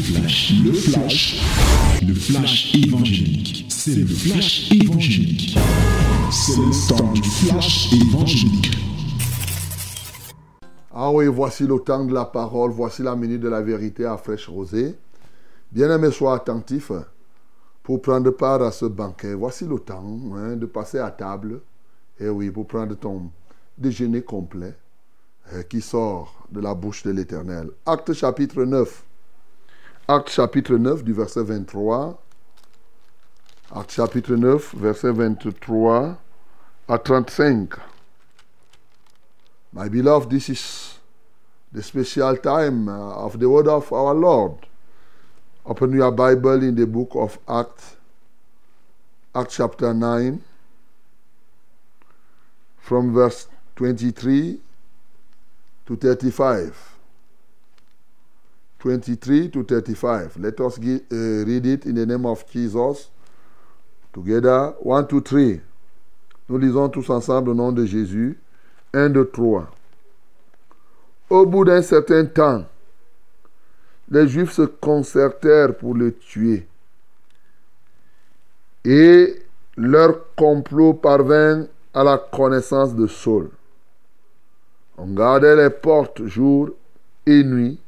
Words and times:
flash, 0.00 0.54
le 0.64 0.72
flash, 0.72 1.40
le 2.06 2.14
flash 2.14 2.74
évangélique. 2.74 3.66
C'est 3.68 3.94
le 3.94 4.06
flash 4.06 4.70
évangélique. 4.72 5.58
C'est 6.30 6.56
le 6.56 6.88
temps 6.88 7.12
du 7.12 7.22
flash 7.22 7.92
évangélique. 7.92 8.70
Ah 10.92 11.10
oui, 11.10 11.26
voici 11.26 11.66
le 11.66 11.78
temps 11.78 12.04
de 12.04 12.14
la 12.14 12.24
parole, 12.24 12.70
voici 12.70 13.02
la 13.02 13.14
minute 13.14 13.40
de 13.40 13.48
la 13.48 13.60
vérité 13.60 14.06
à 14.06 14.16
fraîche 14.16 14.48
rosée. 14.48 14.96
Bien-aimé, 15.70 16.10
sois 16.10 16.34
attentif 16.34 16.90
pour 17.82 18.00
prendre 18.00 18.30
part 18.30 18.62
à 18.62 18.72
ce 18.72 18.86
banquet. 18.86 19.34
Voici 19.34 19.66
le 19.66 19.78
temps 19.78 20.04
hein, 20.34 20.56
de 20.56 20.66
passer 20.66 20.98
à 20.98 21.10
table. 21.10 21.60
Et 22.18 22.28
oui, 22.28 22.50
pour 22.50 22.66
prendre 22.66 22.94
ton 22.96 23.30
déjeuner 23.76 24.22
complet 24.22 24.74
euh, 25.52 25.62
qui 25.62 25.80
sort 25.80 26.46
de 26.50 26.60
la 26.60 26.74
bouche 26.74 27.02
de 27.02 27.10
l'Éternel. 27.10 27.70
Acte 27.86 28.12
chapitre 28.12 28.64
9. 28.64 29.04
Acte 30.12 30.30
chapitre 30.30 30.76
9 30.76 31.04
du 31.04 31.12
verset 31.12 31.44
23. 31.44 32.16
Acte 33.70 33.92
chapitre 33.92 34.34
9, 34.34 34.74
verset 34.74 35.12
23 35.12 36.16
à 36.88 36.98
35. 36.98 37.78
My 39.72 39.88
beloved, 39.88 40.28
this 40.28 40.48
is 40.48 40.98
the 41.70 41.80
special 41.80 42.36
time 42.38 42.88
uh, 42.88 43.24
of 43.24 43.38
the 43.38 43.48
word 43.48 43.68
of 43.68 43.92
our 43.92 44.12
Lord. 44.12 44.54
Open 45.64 45.92
your 45.92 46.10
Bible 46.10 46.60
in 46.64 46.74
the 46.74 46.86
book 46.88 47.10
of 47.14 47.38
Acts, 47.46 47.94
Acts 49.32 49.54
chapter 49.58 49.94
9, 49.94 50.42
from 52.78 53.14
verse 53.14 53.46
23 53.76 54.58
to 55.86 55.94
35. 55.94 56.89
23 58.80 59.50
to 59.50 59.62
35. 59.62 60.36
Let 60.38 60.60
us 60.60 60.78
uh, 60.78 61.44
read 61.46 61.66
it 61.66 61.86
in 61.86 61.94
the 61.94 62.06
name 62.06 62.26
of 62.26 62.44
Jesus. 62.50 63.10
Together, 64.12 64.74
1, 64.80 65.06
2, 65.06 65.20
3. 65.20 65.60
Nous 66.48 66.58
lisons 66.58 66.88
tous 66.88 67.08
ensemble 67.10 67.50
au 67.50 67.54
nom 67.54 67.72
de 67.72 67.84
Jésus. 67.84 68.38
1, 68.92 69.10
2, 69.10 69.24
3. 69.26 69.70
Au 71.28 71.46
bout 71.46 71.64
d'un 71.64 71.82
certain 71.82 72.24
temps, 72.24 72.64
les 74.10 74.26
Juifs 74.26 74.52
se 74.52 74.62
concertèrent 74.62 75.76
pour 75.76 75.94
le 75.94 76.12
tuer. 76.12 76.66
Et 78.84 79.42
leur 79.76 80.34
complot 80.34 80.94
parvint 80.94 81.66
à 81.94 82.02
la 82.02 82.18
connaissance 82.18 82.96
de 82.96 83.06
Saul. 83.06 83.50
On 84.98 85.12
gardait 85.12 85.54
les 85.54 85.70
portes 85.70 86.26
jour 86.26 86.70
et 87.26 87.44
nuit 87.44 87.78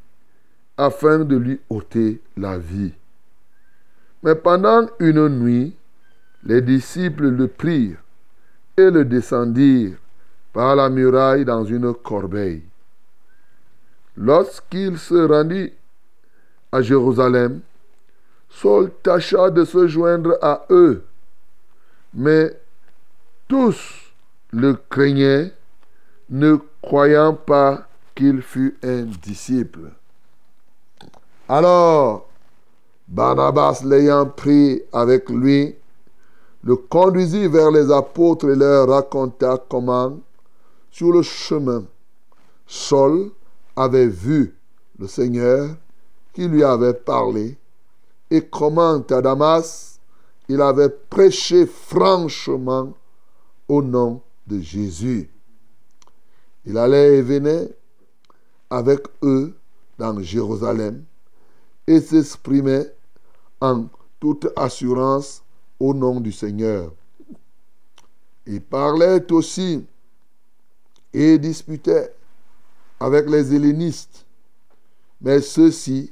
afin 0.77 1.21
de 1.21 1.37
lui 1.37 1.61
ôter 1.69 2.21
la 2.37 2.59
vie. 2.59 2.93
Mais 4.23 4.35
pendant 4.35 4.87
une 5.01 5.29
nuit, 5.29 5.77
les 6.45 6.61
disciples 6.61 7.29
le 7.29 7.49
prirent 7.49 8.03
et 8.77 8.91
le 8.91 9.05
descendirent 9.05 9.97
par 10.53 10.77
la 10.77 10.89
muraille 10.89 11.45
dans 11.45 11.65
une 11.65 11.93
corbeille. 11.95 12.63
Lorsqu'il 14.17 14.99
se 14.99 15.27
rendit 15.27 15.73
à 16.71 16.83
Jérusalem, 16.83 17.61
Saul 18.51 18.91
tâcha 19.03 19.51
de 19.51 19.65
se 19.65 19.87
joindre 19.87 20.37
à 20.43 20.67
eux, 20.71 21.05
mais 22.13 22.55
tous 23.49 24.13
le 24.53 24.75
craignaient, 24.91 25.53
ne 26.29 26.57
croyant 26.83 27.35
pas 27.35 27.89
qu'il 28.15 28.43
fût 28.43 28.77
un 28.83 29.03
disciple. 29.03 29.91
Alors, 31.55 32.31
Barnabas 33.07 33.83
l'ayant 33.85 34.25
pris 34.25 34.81
avec 34.91 35.29
lui, 35.29 35.77
le 36.65 36.77
conduisit 36.77 37.47
vers 37.47 37.71
les 37.71 37.93
apôtres 37.93 38.49
et 38.49 38.57
leur 38.57 38.89
raconta 38.89 39.63
comment, 39.69 40.19
sur 40.91 41.13
le 41.13 41.21
chemin, 41.21 41.85
Saul 42.67 43.33
avait 43.77 44.07
vu 44.07 44.57
le 44.99 45.07
Seigneur 45.07 45.77
qui 46.33 46.49
lui 46.49 46.65
avait 46.65 46.95
parlé 46.95 47.59
et 48.31 48.41
comment 48.49 49.05
à 49.11 49.21
Damas 49.21 50.01
il 50.49 50.63
avait 50.63 50.89
prêché 50.89 51.67
franchement 51.67 52.95
au 53.69 53.83
nom 53.83 54.23
de 54.47 54.59
Jésus. 54.59 55.29
Il 56.65 56.79
allait 56.79 57.19
et 57.19 57.23
venait 57.23 57.69
avec 58.71 59.01
eux 59.23 59.53
dans 59.99 60.19
Jérusalem 60.23 61.05
et 61.87 62.01
s'exprimait 62.01 62.93
en 63.61 63.87
toute 64.21 64.49
assurance 64.57 65.43
au 65.79 65.95
nom 65.95 66.21
du 66.21 66.33
Seigneur. 66.33 66.93
Il 68.47 68.61
parlait 68.61 69.31
aussi 69.33 69.85
et 71.13 71.39
disputait 71.39 72.13
avec 72.99 73.29
les 73.29 73.55
hellénistes, 73.55 74.25
mais 75.21 75.41
ceux-ci 75.41 76.11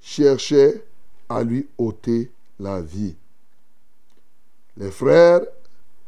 cherchaient 0.00 0.84
à 1.28 1.42
lui 1.42 1.66
ôter 1.78 2.30
la 2.58 2.80
vie. 2.80 3.16
Les 4.76 4.90
frères, 4.90 5.42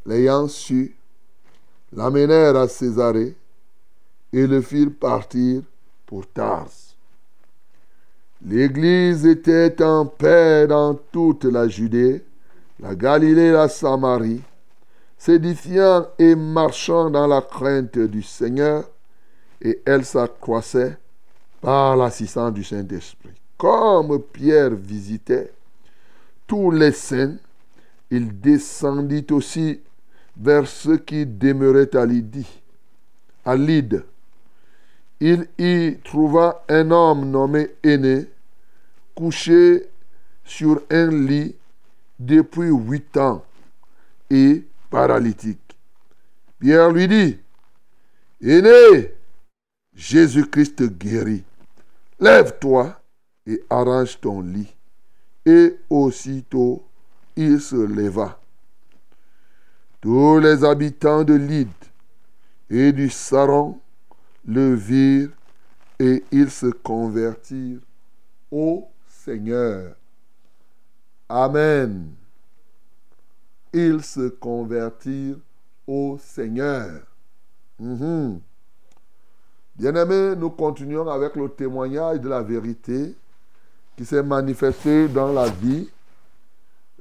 l'ayant 0.04 0.48
su, 0.48 0.96
l'amenèrent 1.92 2.56
à 2.56 2.68
Césarée 2.68 3.34
et 4.32 4.46
le 4.46 4.60
firent 4.60 4.94
partir 4.98 5.62
pour 6.04 6.26
Tars. 6.26 6.85
L'Église 8.44 9.24
était 9.26 9.82
en 9.82 10.06
paix 10.06 10.66
dans 10.66 10.94
toute 10.94 11.44
la 11.44 11.68
Judée, 11.68 12.22
la 12.78 12.94
Galilée 12.94 13.46
et 13.46 13.52
la 13.52 13.68
Samarie, 13.68 14.42
s'édifiant 15.16 16.06
et 16.18 16.34
marchant 16.34 17.10
dans 17.10 17.26
la 17.26 17.40
crainte 17.40 17.98
du 17.98 18.22
Seigneur, 18.22 18.84
et 19.62 19.80
elle 19.86 20.04
s'accroissait 20.04 20.98
par 21.62 21.96
l'assistance 21.96 22.52
du 22.52 22.62
Saint-Esprit. 22.62 23.32
Comme 23.56 24.22
Pierre 24.22 24.74
visitait 24.74 25.52
tous 26.46 26.70
les 26.70 26.92
saints, 26.92 27.36
il 28.10 28.38
descendit 28.38 29.26
aussi 29.30 29.80
vers 30.36 30.66
ceux 30.66 30.98
qui 30.98 31.24
demeuraient 31.24 31.96
à 31.96 32.04
Lydie, 32.04 32.60
à 33.44 33.56
Lyde. 33.56 34.04
Il 35.20 35.48
y 35.58 35.96
trouva 36.04 36.64
un 36.68 36.90
homme 36.90 37.30
nommé 37.30 37.70
Aîné, 37.82 38.26
couché 39.14 39.88
sur 40.44 40.82
un 40.90 41.10
lit 41.10 41.54
depuis 42.18 42.68
huit 42.68 43.16
ans 43.16 43.44
et 44.30 44.62
paralytique. 44.90 45.78
Pierre 46.58 46.90
lui 46.90 47.08
dit, 47.08 47.38
Aîné, 48.42 49.14
Jésus-Christ 49.94 50.82
guérit. 50.98 51.44
Lève-toi 52.20 53.00
et 53.46 53.62
arrange 53.70 54.20
ton 54.20 54.42
lit. 54.42 54.74
Et 55.46 55.76
aussitôt, 55.88 56.84
il 57.36 57.60
se 57.60 57.76
leva. 57.76 58.38
Tous 60.00 60.38
les 60.38 60.64
habitants 60.64 61.24
de 61.24 61.34
Lyde 61.34 61.68
et 62.68 62.92
du 62.92 63.08
Saron 63.08 63.78
le 64.46 64.74
virent 64.74 65.30
et 65.98 66.24
ils 66.30 66.50
se 66.50 66.66
convertirent 66.66 67.80
au 68.50 68.88
Seigneur. 69.08 69.94
Amen. 71.28 72.12
Ils 73.72 74.02
se 74.02 74.28
convertirent 74.28 75.38
au 75.86 76.18
Seigneur. 76.18 77.02
Mhm. 77.78 78.40
Bien-aimés, 79.74 80.36
nous 80.36 80.50
continuons 80.50 81.08
avec 81.08 81.36
le 81.36 81.48
témoignage 81.48 82.20
de 82.20 82.28
la 82.28 82.42
vérité 82.42 83.14
qui 83.96 84.04
s'est 84.04 84.22
manifesté 84.22 85.08
dans 85.08 85.32
la 85.32 85.50
vie, 85.50 85.90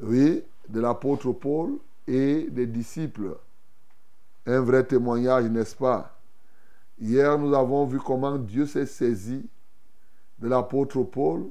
oui, 0.02 0.44
de 0.68 0.81
l'apôtre 0.81 1.31
Paul 1.31 1.78
et 2.08 2.48
des 2.50 2.66
disciples. 2.66 3.38
Un 4.46 4.62
vrai 4.62 4.84
témoignage, 4.84 5.46
n'est-ce 5.46 5.75
pas? 5.75 6.15
Hier, 7.00 7.38
nous 7.38 7.54
avons 7.54 7.86
vu 7.86 8.00
comment 8.00 8.38
Dieu 8.38 8.66
s'est 8.66 8.86
saisi 8.86 9.46
de 10.40 10.48
l'apôtre 10.48 11.04
Paul, 11.04 11.50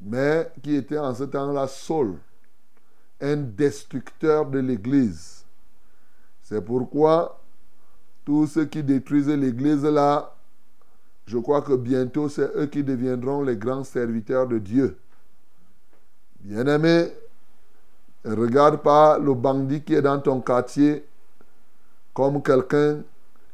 mais 0.00 0.50
qui 0.62 0.76
était 0.76 0.98
en 0.98 1.14
ce 1.14 1.24
temps-là 1.24 1.66
Saul, 1.66 2.16
un 3.20 3.36
destructeur 3.36 4.46
de 4.46 4.60
l'Église. 4.60 5.44
C'est 6.42 6.64
pourquoi 6.64 7.40
tous 8.24 8.46
ceux 8.46 8.66
qui 8.66 8.82
détruisent 8.82 9.28
l'Église 9.28 9.84
là, 9.84 10.34
je 11.26 11.38
crois 11.38 11.62
que 11.62 11.74
bientôt 11.74 12.28
c'est 12.28 12.50
eux 12.56 12.66
qui 12.66 12.84
deviendront 12.84 13.42
les 13.42 13.56
grands 13.56 13.84
serviteurs 13.84 14.46
de 14.46 14.58
Dieu. 14.58 14.96
Bien-aimé, 16.40 17.12
regarde 18.24 18.82
pas 18.82 19.18
le 19.18 19.34
bandit 19.34 19.82
qui 19.82 19.94
est 19.94 20.02
dans 20.02 20.20
ton 20.20 20.40
quartier 20.40 21.04
comme 22.14 22.42
quelqu'un 22.42 23.02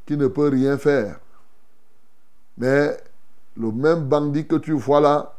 qui 0.09 0.17
ne 0.17 0.27
peut 0.27 0.49
rien 0.49 0.79
faire. 0.79 1.21
Mais 2.57 2.97
le 3.55 3.71
même 3.71 4.09
bandit 4.09 4.47
que 4.47 4.57
tu 4.57 4.73
vois 4.73 5.03
là, 5.03 5.35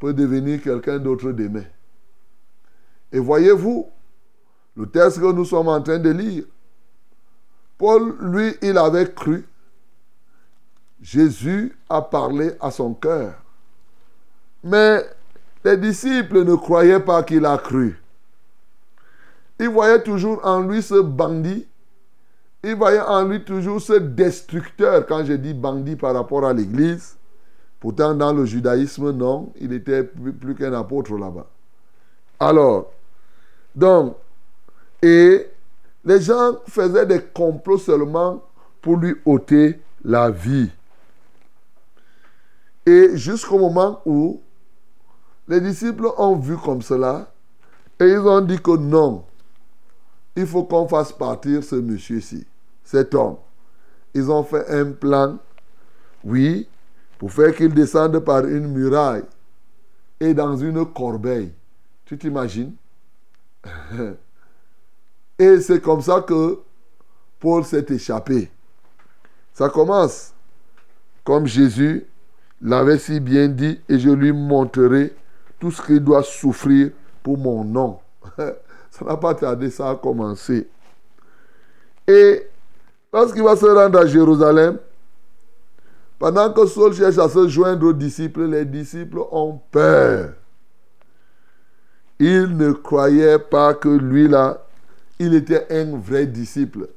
peut 0.00 0.12
devenir 0.12 0.60
quelqu'un 0.60 0.98
d'autre 0.98 1.30
demain. 1.30 1.62
Et 3.12 3.20
voyez-vous, 3.20 3.88
le 4.76 4.86
texte 4.86 5.20
que 5.20 5.30
nous 5.30 5.44
sommes 5.44 5.68
en 5.68 5.80
train 5.80 6.00
de 6.00 6.10
lire, 6.10 6.42
Paul, 7.78 8.16
lui, 8.20 8.56
il 8.60 8.76
avait 8.76 9.08
cru. 9.14 9.46
Jésus 11.00 11.76
a 11.88 12.02
parlé 12.02 12.54
à 12.60 12.72
son 12.72 12.94
cœur. 12.94 13.34
Mais 14.64 15.06
les 15.64 15.76
disciples 15.76 16.42
ne 16.42 16.56
croyaient 16.56 16.98
pas 16.98 17.22
qu'il 17.22 17.46
a 17.46 17.56
cru. 17.56 18.02
Ils 19.60 19.68
voyaient 19.68 20.02
toujours 20.02 20.44
en 20.44 20.60
lui 20.62 20.82
ce 20.82 21.00
bandit. 21.00 21.68
Ils 22.64 22.76
voyaient 22.76 23.00
en 23.00 23.24
lui 23.24 23.42
toujours 23.42 23.80
ce 23.80 23.94
destructeur. 23.94 25.04
Quand 25.06 25.24
je 25.24 25.32
dis 25.32 25.52
bandit 25.52 25.96
par 25.96 26.14
rapport 26.14 26.44
à 26.44 26.52
l'Église, 26.52 27.16
pourtant 27.80 28.14
dans 28.14 28.32
le 28.32 28.44
judaïsme, 28.44 29.10
non, 29.10 29.52
il 29.60 29.72
était 29.72 30.04
plus, 30.04 30.54
qu'un 30.54 30.72
apôtre 30.72 31.16
là-bas. 31.16 31.48
Alors, 32.38 32.92
donc, 33.74 34.16
et 35.02 35.48
les 36.04 36.20
gens 36.20 36.58
faisaient 36.68 37.06
des 37.06 37.20
complots 37.20 37.78
seulement 37.78 38.42
pour 38.80 38.96
lui 38.96 39.14
ôter 39.24 39.80
la 40.04 40.30
vie. 40.30 40.70
Et 42.86 43.16
jusqu'au 43.16 43.58
moment 43.58 44.00
où 44.04 44.40
les 45.48 45.60
disciples 45.60 46.08
ont 46.18 46.36
vu 46.36 46.56
comme 46.56 46.82
cela 46.82 47.32
et 47.98 48.04
ils 48.04 48.18
ont 48.18 48.40
dit 48.40 48.58
que 48.58 48.76
non, 48.76 49.24
il 50.34 50.46
faut 50.46 50.64
qu'on 50.64 50.88
fasse 50.88 51.12
partir 51.12 51.62
ce 51.62 51.76
monsieur-ci, 51.76 52.46
cet 52.92 53.14
homme. 53.14 53.36
Ils 54.12 54.30
ont 54.30 54.44
fait 54.44 54.68
un 54.68 54.92
plan, 54.92 55.38
oui, 56.24 56.68
pour 57.18 57.32
faire 57.32 57.54
qu'il 57.54 57.72
descende 57.72 58.18
par 58.18 58.44
une 58.44 58.68
muraille 58.68 59.24
et 60.20 60.34
dans 60.34 60.54
une 60.58 60.84
corbeille. 60.84 61.54
Tu 62.04 62.18
t'imagines? 62.18 62.74
Et 65.38 65.60
c'est 65.60 65.80
comme 65.80 66.02
ça 66.02 66.20
que 66.20 66.60
Paul 67.40 67.64
s'est 67.64 67.86
échappé. 67.88 68.50
Ça 69.54 69.70
commence 69.70 70.34
comme 71.24 71.46
Jésus 71.46 72.06
l'avait 72.60 72.98
si 72.98 73.20
bien 73.20 73.48
dit, 73.48 73.80
et 73.88 73.98
je 73.98 74.10
lui 74.10 74.32
montrerai 74.32 75.14
tout 75.58 75.70
ce 75.70 75.80
qu'il 75.80 76.00
doit 76.00 76.22
souffrir 76.22 76.90
pour 77.22 77.38
mon 77.38 77.64
nom. 77.64 77.98
ça 78.36 79.04
n'a 79.04 79.16
pas 79.16 79.34
tardé, 79.34 79.70
ça 79.70 79.90
a 79.90 79.96
commencé. 79.96 80.68
Et 82.06 82.46
lorsqu'il 83.12 83.42
va 83.42 83.56
se 83.56 83.66
rendre 83.66 83.98
à 83.98 84.06
Jérusalem, 84.06 84.78
pendant 86.18 86.52
que 86.52 86.66
Saul 86.66 86.94
cherche 86.94 87.18
à 87.18 87.28
se 87.28 87.48
joindre 87.48 87.86
aux 87.86 87.92
disciples, 87.92 88.44
les 88.44 88.64
disciples 88.64 89.18
ont 89.30 89.60
peur. 89.70 90.34
Ils 92.18 92.56
ne 92.56 92.70
croyaient 92.72 93.40
pas 93.40 93.74
que 93.74 93.88
lui 93.88 94.28
là, 94.28 94.64
il 95.18 95.34
était 95.34 95.66
un 95.70 95.98
vrai 95.98 96.26
disciple. 96.26 96.88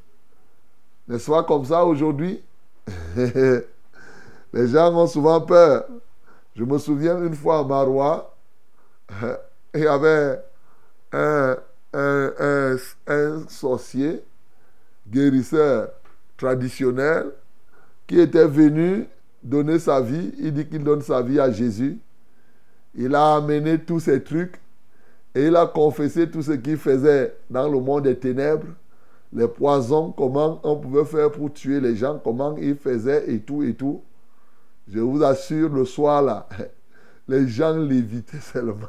N'est-ce 1.07 1.29
pas 1.29 1.43
comme 1.43 1.65
ça 1.65 1.83
aujourd'hui? 1.83 2.43
Les 3.17 4.67
gens 4.67 4.93
ont 4.93 5.07
souvent 5.07 5.41
peur. 5.41 5.85
Je 6.55 6.63
me 6.63 6.77
souviens 6.77 7.17
une 7.23 7.35
fois 7.35 7.59
à 7.59 7.63
Marois, 7.63 8.35
il 9.73 9.81
y 9.81 9.87
avait 9.87 10.41
un, 11.11 11.57
un, 11.93 13.47
sorcier, 13.49 14.23
guérisseur 15.07 15.89
traditionnel, 16.37 17.31
qui 18.07 18.19
était 18.19 18.47
venu 18.47 19.07
donner 19.43 19.79
sa 19.79 20.01
vie. 20.01 20.33
Il 20.39 20.53
dit 20.53 20.65
qu'il 20.65 20.83
donne 20.83 21.01
sa 21.01 21.21
vie 21.21 21.39
à 21.39 21.51
Jésus. 21.51 21.97
Il 22.95 23.13
a 23.15 23.35
amené 23.35 23.79
tous 23.79 23.99
ces 23.99 24.23
trucs 24.23 24.59
et 25.33 25.47
il 25.47 25.55
a 25.55 25.65
confessé 25.65 26.29
tout 26.29 26.41
ce 26.41 26.53
qu'il 26.53 26.77
faisait 26.77 27.35
dans 27.49 27.67
le 27.67 27.79
monde 27.79 28.03
des 28.03 28.17
ténèbres, 28.17 28.67
les 29.33 29.47
poisons, 29.47 30.11
comment 30.11 30.61
on 30.63 30.77
pouvait 30.77 31.03
faire 31.03 31.29
pour 31.29 31.51
tuer 31.51 31.81
les 31.81 31.95
gens, 31.95 32.19
comment 32.23 32.55
il 32.57 32.77
faisait 32.77 33.29
et 33.29 33.39
tout 33.39 33.61
et 33.63 33.73
tout. 33.73 34.01
Je 34.87 34.99
vous 34.99 35.23
assure, 35.23 35.69
le 35.69 35.83
soir 35.83 36.21
là, 36.21 36.47
les 37.27 37.47
gens 37.47 37.75
l'évitaient 37.75 38.39
seulement. 38.39 38.87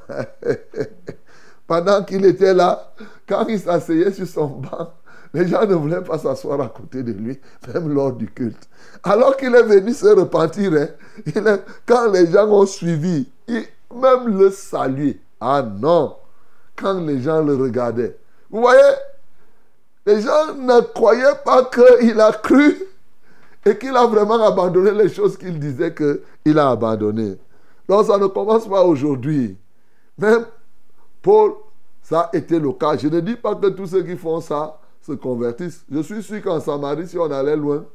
Pendant 1.66 2.04
qu'il 2.04 2.24
était 2.24 2.54
là, 2.54 2.92
quand 3.26 3.46
il 3.48 3.58
s'asseyait 3.58 4.12
sur 4.12 4.28
son 4.28 4.46
banc, 4.46 4.92
les 5.34 5.46
gens 5.48 5.66
ne 5.66 5.74
voulaient 5.74 6.02
pas 6.02 6.18
s'asseoir 6.18 6.60
à 6.60 6.68
côté 6.68 7.02
de 7.02 7.12
lui, 7.12 7.38
même 7.72 7.92
lors 7.92 8.12
du 8.12 8.26
culte. 8.26 8.68
Alors 9.02 9.36
qu'il 9.36 9.54
est 9.54 9.62
venu 9.62 9.92
se 9.92 10.06
repentir, 10.06 10.72
hein, 10.74 11.58
quand 11.86 12.10
les 12.10 12.30
gens 12.30 12.48
ont 12.48 12.66
suivi, 12.66 13.28
il, 13.48 13.64
même 13.94 14.38
le 14.38 14.50
saluer. 14.50 15.20
Ah 15.40 15.62
non, 15.62 16.16
quand 16.74 17.00
les 17.00 17.20
gens 17.20 17.42
le 17.42 17.56
regardaient. 17.56 18.16
Vous 18.50 18.60
voyez, 18.60 18.80
les 20.06 20.20
gens 20.20 20.54
ne 20.54 20.80
croyaient 20.80 21.38
pas 21.44 21.64
qu'il 21.64 22.20
a 22.20 22.32
cru 22.32 22.76
et 23.64 23.76
qu'il 23.76 23.96
a 23.96 24.06
vraiment 24.06 24.42
abandonné 24.42 24.92
les 24.92 25.08
choses 25.08 25.36
qu'il 25.36 25.58
disait 25.58 25.92
qu'il 25.94 26.58
a 26.58 26.70
abandonné. 26.70 27.36
Donc 27.88 28.06
ça 28.06 28.18
ne 28.18 28.26
commence 28.26 28.68
pas 28.68 28.82
aujourd'hui. 28.82 29.56
Même 30.18 30.46
Paul, 31.22 31.54
ça 32.02 32.30
a 32.32 32.36
été 32.36 32.58
le 32.58 32.72
cas. 32.72 32.96
Je 32.96 33.08
ne 33.08 33.20
dis 33.20 33.34
pas 33.34 33.54
que 33.54 33.66
tous 33.68 33.88
ceux 33.88 34.02
qui 34.02 34.16
font 34.16 34.40
ça 34.40 34.78
se 35.06 35.12
convertissent. 35.12 35.84
Je 35.90 36.00
suis 36.00 36.22
sûr 36.22 36.42
qu'en 36.42 36.60
Samarie, 36.60 37.06
si 37.06 37.16
on 37.16 37.30
allait 37.30 37.56
loin, 37.56 37.86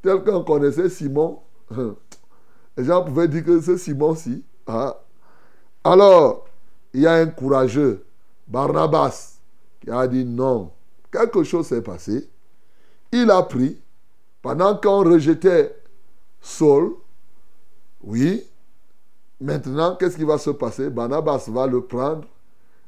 tel 0.00 0.22
qu'on 0.22 0.44
connaissait 0.44 0.88
Simon, 0.88 1.40
les 2.76 2.84
gens 2.84 3.04
pouvaient 3.04 3.28
dire 3.28 3.44
que 3.44 3.60
c'est 3.60 3.78
Simon-ci. 3.78 4.44
Ah. 4.66 4.96
Alors, 5.82 6.46
il 6.94 7.00
y 7.00 7.06
a 7.06 7.14
un 7.14 7.26
courageux, 7.26 8.04
Barnabas, 8.46 9.40
qui 9.80 9.90
a 9.90 10.06
dit 10.06 10.24
non. 10.24 10.70
Quelque 11.10 11.42
chose 11.42 11.66
s'est 11.66 11.82
passé. 11.82 12.30
Il 13.10 13.30
a 13.30 13.42
pris 13.42 13.78
pendant 14.40 14.76
qu'on 14.76 15.04
rejetait 15.04 15.76
Saul, 16.40 16.94
oui, 18.04 18.44
maintenant, 19.40 19.96
qu'est-ce 19.96 20.16
qui 20.16 20.24
va 20.24 20.38
se 20.38 20.50
passer? 20.50 20.90
Barnabas 20.90 21.46
va 21.48 21.66
le 21.66 21.84
prendre 21.84 22.24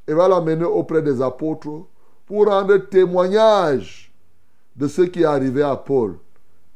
et 0.07 0.15
va 0.15 0.29
l'amener 0.29 0.65
auprès 0.65 1.03
des 1.03 1.21
apôtres 1.21 1.87
pour 2.27 2.47
rendre 2.47 2.77
témoignage 2.77 4.13
de 4.77 4.89
ce 4.89 5.03
qui 5.03 5.23
est 5.23 5.27
arrivé 5.27 5.63
à 5.63 5.77
Paul. 5.77 6.17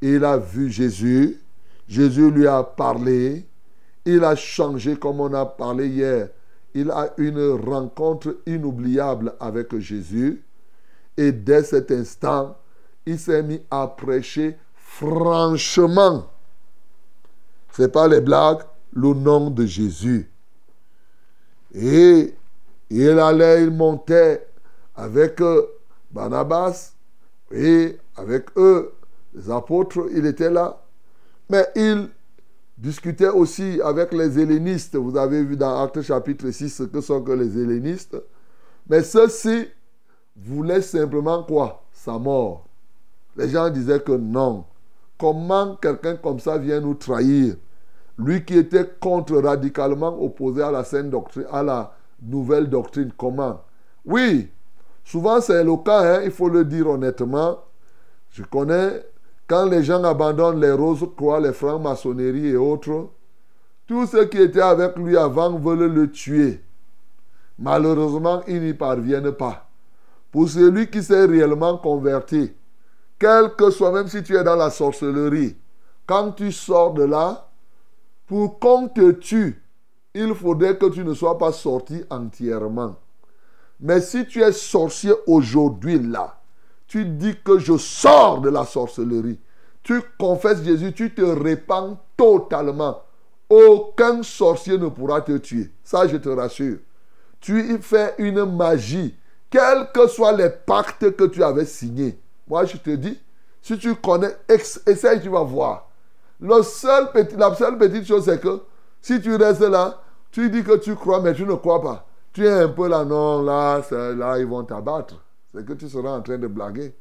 Il 0.01 0.25
a 0.25 0.37
vu 0.37 0.71
Jésus, 0.71 1.41
Jésus 1.89 2.31
lui 2.31 2.47
a 2.47 2.63
parlé, 2.63 3.47
il 4.05 4.25
a 4.25 4.37
changé 4.37 4.97
comme 4.97 5.21
on 5.21 5.33
a 5.35 5.45
parlé 5.45 5.89
hier. 5.89 6.29
Il 6.75 6.91
a 6.91 7.13
une 7.17 7.51
rencontre 7.53 8.37
inoubliable 8.47 9.35
avec 9.41 9.77
Jésus. 9.79 10.43
Et 11.17 11.33
dès 11.33 11.65
cet 11.65 11.91
instant, 11.91 12.57
il 13.05 13.19
s'est 13.19 13.43
mis 13.43 13.61
à 13.71 13.87
prêcher 13.89 14.57
franchement, 14.99 16.27
c'est 17.73 17.93
pas 17.93 18.09
les 18.09 18.21
blagues, 18.21 18.63
le 18.93 19.15
nom 19.15 19.51
de 19.51 19.65
Jésus. 19.65 20.31
Et 21.75 22.35
il 22.91 23.19
allait, 23.19 23.63
il 23.63 23.71
montait 23.71 24.48
avec 24.99 25.41
Barnabas 26.11 26.95
et 27.53 27.97
avec 28.17 28.47
eux, 28.57 28.93
les 29.33 29.49
apôtres, 29.49 30.09
il 30.13 30.27
était 30.27 30.51
là. 30.51 30.83
Mais 31.49 31.67
il 31.77 32.09
discutait 32.77 33.29
aussi 33.29 33.81
avec 33.83 34.13
les 34.13 34.39
hellénistes. 34.39 34.97
Vous 34.97 35.17
avez 35.17 35.45
vu 35.45 35.57
dans 35.57 35.83
Actes 35.83 36.03
chapitre 36.03 36.51
6 36.51 36.69
ce 36.69 36.83
que 36.83 37.01
sont 37.01 37.23
que 37.23 37.31
les 37.33 37.57
hellénistes. 37.57 38.17
Mais 38.89 39.03
ceux-ci 39.03 39.69
voulaient 40.37 40.83
simplement 40.83 41.45
quoi? 41.45 41.85
Sa 41.93 42.19
mort. 42.19 42.67
Les 43.37 43.49
gens 43.49 43.71
disaient 43.71 44.01
que 44.01 44.13
non. 44.13 44.65
Comment 45.17 45.77
quelqu'un 45.77 46.17
comme 46.17 46.41
ça 46.41 46.59
vient 46.59 46.81
nous 46.81 46.95
trahir? 46.95 47.55
Lui 48.19 48.45
qui 48.45 48.59
était 48.59 48.89
contre 48.99 49.37
radicalement 49.37 50.21
opposé 50.21 50.63
à 50.63 50.73
la 50.73 50.83
saine 50.83 51.11
doctrine, 51.11 51.47
à 51.53 51.63
la 51.63 51.95
nouvelle 52.21 52.69
doctrine, 52.69 53.13
comment? 53.17 53.63
Oui, 54.05 54.51
souvent 55.09 55.41
c'est 55.41 55.65
le 55.65 55.77
cas, 55.79 56.17
hein, 56.17 56.21
il 56.25 56.31
faut 56.31 56.51
le 56.51 56.65
dire 56.65 56.89
honnêtement. 56.89 57.59
Je 58.31 58.43
connais, 58.43 59.05
quand 59.47 59.65
les 59.65 59.83
gens 59.83 60.05
abandonnent 60.05 60.61
les 60.61 60.73
roses 60.73 61.09
croix, 61.17 61.41
les 61.41 61.55
francs-maçonneries 61.55 62.49
et 62.49 62.57
autres, 62.57 63.09
tous 63.87 64.07
ceux 64.07 64.27
qui 64.27 64.39
étaient 64.39 64.61
avec 64.61 64.97
lui 64.99 65.17
avant 65.17 65.59
veulent 65.59 65.93
le 65.93 66.11
tuer. 66.11 66.63
Malheureusement, 67.59 68.43
ils 68.47 68.61
n'y 68.61 68.75
parviennent 68.75 69.33
pas. 69.33 69.69
Pour 70.31 70.47
celui 70.49 70.91
qui 70.91 71.03
s'est 71.03 71.25
réellement 71.25 71.79
converti, 71.79 72.53
quel 73.19 73.55
que 73.57 73.71
soit, 73.71 73.91
même 73.91 74.09
si 74.09 74.23
tu 74.23 74.37
es 74.37 74.45
dans 74.45 74.57
la 74.57 74.69
sorcellerie, 74.69 75.57
quand 76.07 76.33
tu 76.33 76.53
sors 76.53 76.93
de 76.93 77.05
là, 77.05 77.49
pour 78.27 78.59
qu'on 78.59 78.89
te 78.89 79.13
tue, 79.13 79.63
il 80.15 80.35
faudrait 80.35 80.77
que 80.77 80.87
tu 80.87 81.03
ne 81.03 81.15
sois 81.15 81.39
pas 81.39 81.53
sorti 81.53 82.05
entièrement. 82.11 82.97
Mais 83.81 84.01
si 84.01 84.27
tu 84.27 84.43
es 84.43 84.53
sorcier 84.53 85.13
aujourd'hui 85.27 85.99
là, 85.99 86.41
tu 86.87 87.05
dis 87.05 87.37
que 87.45 87.59
je 87.59 87.77
sors 87.77 88.41
de 88.41 88.49
la 88.49 88.65
sorcellerie, 88.65 89.39
tu 89.83 90.01
confesses 90.19 90.63
Jésus, 90.65 90.93
tu 90.93 91.15
te 91.15 91.23
répands 91.23 91.99
totalement. 92.17 93.03
aucun 93.49 94.23
sorcier 94.23 94.77
ne 94.77 94.89
pourra 94.89 95.23
te 95.23 95.39
tuer. 95.39 95.71
Ça, 95.83 96.07
je 96.07 96.17
te 96.17 96.29
rassure. 96.29 96.79
Tu 97.41 97.75
y 97.75 97.79
fais 97.79 98.15
une 98.19 98.45
magie, 98.45 99.17
quels 99.49 99.91
que 99.95 100.07
soient 100.09 100.33
les 100.33 100.51
pactes 100.51 101.17
que 101.17 101.25
tu 101.25 101.43
avais 101.43 101.65
signés. 101.65 102.19
Moi, 102.49 102.65
je 102.65 102.77
te 102.77 102.91
dis, 102.91 103.19
si 103.63 103.79
tu 103.79 103.95
connais, 103.95 104.37
essaye, 104.49 105.21
tu 105.21 105.29
vas 105.29 105.43
voir. 105.43 105.89
Le 106.41 106.63
seul 106.63 107.11
petit, 107.13 107.37
la 107.37 107.55
seule 107.55 107.79
petite 107.79 108.07
chose, 108.07 108.25
c'est 108.25 108.41
que 108.41 108.61
si 109.01 109.21
tu 109.21 109.35
restes 109.37 109.61
là, 109.61 110.01
tu 110.31 110.51
dis 110.51 110.63
que 110.63 110.77
tu 110.77 110.95
crois, 110.95 111.21
mais 111.21 111.35
tu 111.35 111.45
ne 111.45 111.55
crois 111.55 111.81
pas. 111.81 112.08
Tu 112.33 112.47
es 112.47 112.51
un 112.51 112.69
peu 112.69 112.89
là, 112.89 113.05
non, 113.05 113.43
là, 113.43 113.83
là, 113.91 114.39
ils 114.39 114.47
vont 114.47 114.65
t'abattre. 114.65 115.23
C'est 115.53 115.65
que 115.65 115.73
tu 115.73 115.89
seras 115.89 116.11
en 116.11 116.23
train 116.23 116.39
de 116.39 116.47
blaguer. 116.47 116.95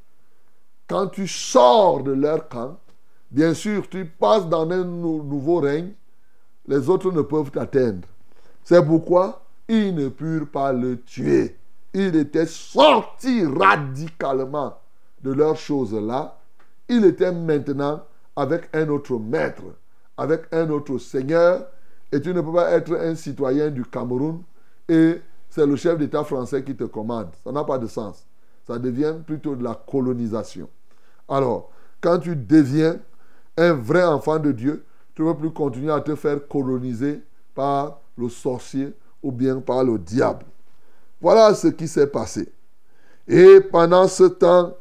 Quand 0.88 1.08
tu 1.08 1.28
sors 1.28 2.02
de 2.04 2.14
leur 2.14 2.48
camp, 2.48 2.80
bien 3.30 3.54
sûr, 3.54 3.90
tu 3.90 4.06
passes 4.06 4.48
dans 4.48 4.70
un 4.70 4.84
nouveau 4.84 5.60
règne, 5.60 5.92
les 6.66 6.90
autres 6.90 7.12
ne 7.12 7.22
peuvent 7.22 7.52
t'atteindre. 7.52 8.08
C'est 8.64 8.86
pourquoi 8.86 9.44
ils 9.68 9.94
ne 9.94 10.10
purent 10.10 10.50
pas 10.50 10.72
le 10.72 11.02
tuer. 11.02 11.58
Il 11.94 12.16
était 12.16 12.46
sorti 12.46 13.46
radicalement 13.46 14.78
de 15.24 15.32
leurs 15.32 15.58
choses-là. 15.58 16.38
Il 16.90 17.04
était 17.06 17.32
maintenant 17.32 18.04
avec 18.36 18.70
un 18.74 18.88
autre 18.90 19.18
maître, 19.18 19.64
avec 20.18 20.44
un 20.52 20.70
autre 20.70 20.98
seigneur. 21.00 21.66
Et 22.12 22.22
tu 22.22 22.34
ne 22.34 22.42
peux 22.42 22.54
pas 22.54 22.72
être 22.72 22.96
un 22.96 23.16
citoyen 23.16 23.70
du 23.70 23.84
Cameroun 23.84 24.42
et 24.90 25.22
c'est 25.50 25.66
le 25.66 25.76
chef 25.76 25.98
d'État 25.98 26.24
français 26.24 26.64
qui 26.64 26.76
te 26.76 26.84
commande. 26.84 27.30
Ça 27.44 27.52
n'a 27.52 27.64
pas 27.64 27.78
de 27.78 27.88
sens. 27.88 28.26
Ça 28.66 28.78
devient 28.78 29.16
plutôt 29.26 29.56
de 29.56 29.64
la 29.64 29.74
colonisation. 29.74 30.70
Alors, 31.28 31.72
quand 32.02 32.20
tu 32.20 32.36
deviens 32.36 33.00
un 33.58 33.74
vrai 33.74 34.04
enfant 34.04 34.40
de 34.40 34.52
Dieu, 34.52 34.86
tu 35.16 35.24
ne 35.24 35.32
peux 35.32 35.40
plus 35.40 35.52
continuer 35.52 35.92
à 35.92 36.02
te 36.02 36.16
faire 36.16 36.48
coloniser 36.48 37.22
par 37.56 38.02
le 38.18 38.30
sorcier 38.30 38.94
ou 39.24 39.32
bien 39.32 39.60
par 39.60 39.84
le 39.84 39.98
diable. 39.98 40.46
Voilà 41.20 41.54
ce 41.56 41.68
qui 41.68 41.88
s'est 41.88 42.08
passé. 42.08 42.52
Et 43.28 43.60
pendant 43.60 44.08
ce 44.08 44.26
temps, 44.26 44.76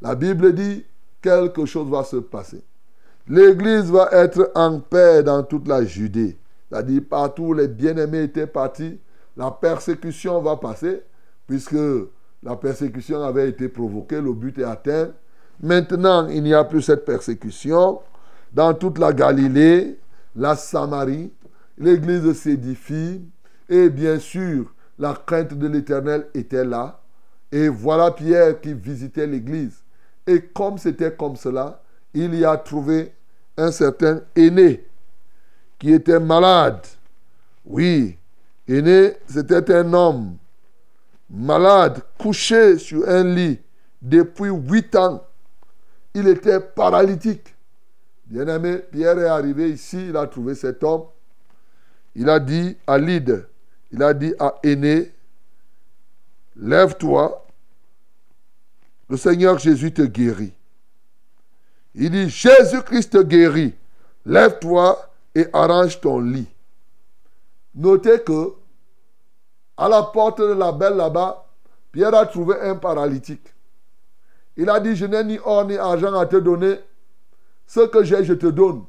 la 0.00 0.14
Bible 0.14 0.54
dit 0.54 0.84
quelque 1.20 1.66
chose 1.66 1.88
va 1.88 2.04
se 2.04 2.16
passer. 2.16 2.62
L'Église 3.28 3.90
va 3.90 4.08
être 4.12 4.50
en 4.54 4.80
paix 4.80 5.22
dans 5.22 5.42
toute 5.42 5.68
la 5.68 5.84
Judée. 5.84 6.38
C'est-à-dire 6.68 7.02
partout 7.08 7.44
où 7.44 7.54
les 7.54 7.68
bien-aimés 7.68 8.22
étaient 8.22 8.46
partis, 8.46 8.98
la 9.38 9.52
persécution 9.52 10.42
va 10.42 10.56
passer, 10.56 11.02
puisque 11.46 11.76
la 12.42 12.56
persécution 12.56 13.22
avait 13.22 13.48
été 13.48 13.68
provoquée, 13.68 14.20
le 14.20 14.32
but 14.32 14.58
est 14.58 14.64
atteint. 14.64 15.12
Maintenant, 15.62 16.26
il 16.26 16.42
n'y 16.42 16.52
a 16.52 16.64
plus 16.64 16.82
cette 16.82 17.04
persécution. 17.04 18.00
Dans 18.52 18.74
toute 18.74 18.98
la 18.98 19.12
Galilée, 19.12 19.96
la 20.34 20.56
Samarie, 20.56 21.32
l'Église 21.78 22.32
s'édifie. 22.32 23.22
Et 23.68 23.88
bien 23.88 24.18
sûr, 24.18 24.72
la 24.98 25.14
crainte 25.14 25.54
de 25.54 25.68
l'Éternel 25.68 26.26
était 26.34 26.64
là. 26.64 27.00
Et 27.52 27.68
voilà 27.68 28.10
Pierre 28.10 28.60
qui 28.60 28.74
visitait 28.74 29.26
l'Église. 29.26 29.82
Et 30.26 30.42
comme 30.42 30.78
c'était 30.78 31.12
comme 31.12 31.36
cela, 31.36 31.80
il 32.12 32.34
y 32.34 32.44
a 32.44 32.56
trouvé 32.56 33.12
un 33.56 33.70
certain 33.70 34.20
aîné 34.34 34.84
qui 35.78 35.92
était 35.92 36.18
malade. 36.20 36.84
Oui, 37.64 38.18
aîné, 38.68 39.16
c'était 39.26 39.74
un 39.74 39.92
homme 39.92 40.36
malade, 41.30 42.02
couché 42.18 42.78
sur 42.78 43.08
un 43.08 43.24
lit 43.24 43.58
depuis 44.00 44.50
huit 44.50 44.94
ans. 44.96 45.24
Il 46.14 46.28
était 46.28 46.60
paralytique. 46.60 47.54
Bien-aimé, 48.26 48.78
Pierre 48.90 49.18
est 49.18 49.26
arrivé 49.26 49.70
ici, 49.70 50.08
il 50.08 50.16
a 50.16 50.26
trouvé 50.26 50.54
cet 50.54 50.82
homme. 50.82 51.04
Il 52.14 52.28
a 52.28 52.40
dit 52.40 52.76
à 52.86 52.98
Lyd, 52.98 53.46
il 53.92 54.02
a 54.02 54.12
dit 54.12 54.34
à 54.38 54.56
Aîné, 54.62 55.12
lève-toi, 56.56 57.46
le 59.08 59.16
Seigneur 59.16 59.58
Jésus 59.58 59.92
te 59.92 60.02
guérit. 60.02 60.52
Il 61.94 62.10
dit, 62.10 62.28
Jésus-Christ 62.28 63.12
te 63.12 63.22
guérit, 63.22 63.74
lève-toi 64.26 65.10
et 65.34 65.46
arrange 65.52 66.00
ton 66.00 66.20
lit. 66.20 66.48
Notez 67.78 68.24
que 68.24 68.54
à 69.76 69.88
la 69.88 70.02
porte 70.02 70.40
de 70.40 70.52
la 70.52 70.72
belle 70.72 70.96
là-bas, 70.96 71.46
Pierre 71.92 72.14
a 72.14 72.26
trouvé 72.26 72.60
un 72.60 72.74
paralytique. 72.74 73.54
Il 74.56 74.68
a 74.68 74.80
dit, 74.80 74.96
je 74.96 75.06
n'ai 75.06 75.22
ni 75.22 75.38
or 75.44 75.64
ni 75.64 75.76
argent 75.76 76.12
à 76.18 76.26
te 76.26 76.34
donner. 76.34 76.80
Ce 77.68 77.86
que 77.86 78.02
j'ai, 78.02 78.24
je 78.24 78.34
te 78.34 78.46
donne. 78.46 78.84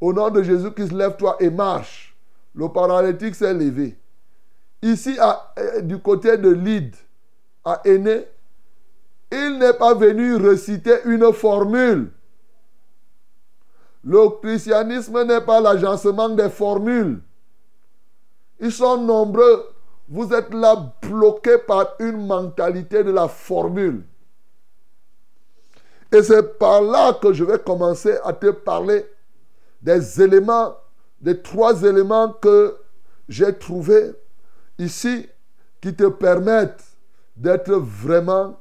Au 0.00 0.12
nom 0.12 0.30
de 0.30 0.44
Jésus-Christ, 0.44 0.92
lève-toi 0.92 1.36
et 1.40 1.50
marche. 1.50 2.16
Le 2.54 2.68
paralytique 2.68 3.34
s'est 3.34 3.52
levé. 3.52 3.98
Ici, 4.82 5.18
euh, 5.58 5.80
du 5.80 5.98
côté 5.98 6.38
de 6.38 6.50
Lyd, 6.50 6.94
à 7.64 7.80
Aîné, 7.84 8.24
il 9.32 9.58
n'est 9.58 9.72
pas 9.72 9.94
venu 9.94 10.36
reciter 10.36 10.98
une 11.06 11.32
formule. 11.32 12.12
Le 14.04 14.28
christianisme 14.40 15.24
n'est 15.24 15.40
pas 15.40 15.60
l'agencement 15.60 16.28
des 16.28 16.48
formules. 16.48 17.20
Ils 18.60 18.72
sont 18.72 18.98
nombreux. 18.98 19.68
Vous 20.08 20.32
êtes 20.32 20.52
là 20.54 20.92
bloqués 21.02 21.58
par 21.58 21.94
une 22.00 22.26
mentalité 22.26 23.04
de 23.04 23.10
la 23.10 23.28
formule. 23.28 24.04
Et 26.10 26.22
c'est 26.22 26.58
par 26.58 26.80
là 26.80 27.12
que 27.12 27.32
je 27.32 27.44
vais 27.44 27.58
commencer 27.58 28.16
à 28.24 28.32
te 28.32 28.50
parler 28.50 29.04
des 29.82 30.22
éléments, 30.22 30.74
des 31.20 31.40
trois 31.42 31.82
éléments 31.82 32.32
que 32.32 32.76
j'ai 33.28 33.52
trouvés 33.56 34.12
ici 34.78 35.28
qui 35.80 35.94
te 35.94 36.08
permettent 36.08 36.84
d'être 37.36 37.72
vraiment 37.72 38.58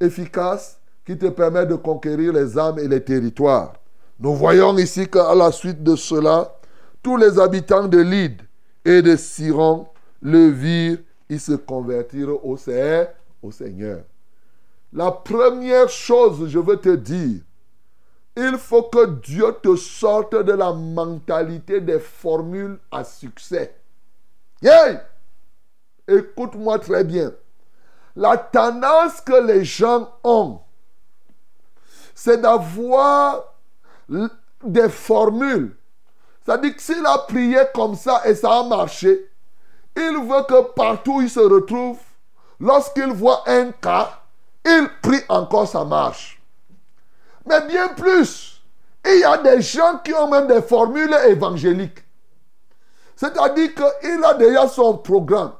efficace, 0.00 0.78
qui 1.04 1.18
te 1.18 1.26
permettent 1.26 1.68
de 1.68 1.74
conquérir 1.74 2.32
les 2.32 2.56
âmes 2.56 2.78
et 2.78 2.88
les 2.88 3.02
territoires. 3.02 3.74
Nous 4.20 4.34
voyons 4.34 4.76
ici 4.78 5.08
qu'à 5.08 5.34
la 5.34 5.50
suite 5.50 5.82
de 5.82 5.96
cela, 5.96 6.54
tous 7.02 7.16
les 7.16 7.38
habitants 7.38 7.88
de 7.88 7.98
Lyd 7.98 8.40
et 8.84 9.02
de 9.02 9.16
Siron 9.16 9.88
le 10.20 10.48
virent, 10.48 10.98
ils 11.28 11.40
se 11.40 11.52
convertirent 11.52 12.44
au 12.44 12.56
Seigneur. 12.56 14.02
La 14.92 15.10
première 15.10 15.88
chose, 15.88 16.48
je 16.48 16.58
veux 16.58 16.76
te 16.76 16.94
dire, 16.94 17.40
il 18.36 18.56
faut 18.58 18.84
que 18.84 19.06
Dieu 19.06 19.46
te 19.62 19.76
sorte 19.76 20.34
de 20.34 20.52
la 20.52 20.72
mentalité 20.72 21.80
des 21.80 22.00
formules 22.00 22.78
à 22.90 23.04
succès. 23.04 23.76
Hey! 24.62 24.98
Écoute-moi 26.06 26.78
très 26.78 27.04
bien. 27.04 27.32
La 28.16 28.36
tendance 28.36 29.20
que 29.20 29.46
les 29.46 29.64
gens 29.64 30.12
ont, 30.22 30.60
c'est 32.14 32.40
d'avoir 32.40 33.54
des 34.08 34.88
formules. 34.88 35.76
C'est-à-dire 36.44 36.76
que 36.76 36.82
s'il 36.82 37.04
a 37.06 37.18
prié 37.18 37.58
comme 37.74 37.94
ça 37.94 38.22
et 38.26 38.34
ça 38.34 38.58
a 38.58 38.62
marché, 38.64 39.30
il 39.96 40.16
veut 40.18 40.42
que 40.48 40.62
partout 40.72 41.16
où 41.16 41.22
il 41.22 41.30
se 41.30 41.40
retrouve, 41.40 41.98
lorsqu'il 42.60 43.12
voit 43.12 43.42
un 43.46 43.70
cas, 43.72 44.20
il 44.64 44.88
prie 45.02 45.22
encore 45.28 45.68
sa 45.68 45.84
marche. 45.84 46.40
Mais 47.46 47.60
bien 47.66 47.88
plus, 47.88 48.62
il 49.06 49.20
y 49.20 49.24
a 49.24 49.38
des 49.38 49.60
gens 49.62 49.98
qui 50.04 50.12
ont 50.14 50.28
même 50.28 50.46
des 50.46 50.62
formules 50.62 51.14
évangéliques. 51.28 52.04
C'est-à-dire 53.16 53.70
qu'il 53.74 54.24
a 54.24 54.34
déjà 54.34 54.66
son 54.68 54.98
programme. 54.98 55.52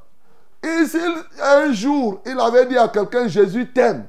Et 0.63 0.85
si 0.85 0.99
un 1.41 1.71
jour, 1.71 2.21
il 2.25 2.39
avait 2.39 2.65
dit 2.65 2.77
à 2.77 2.87
quelqu'un, 2.87 3.27
Jésus 3.27 3.71
t'aime, 3.71 4.07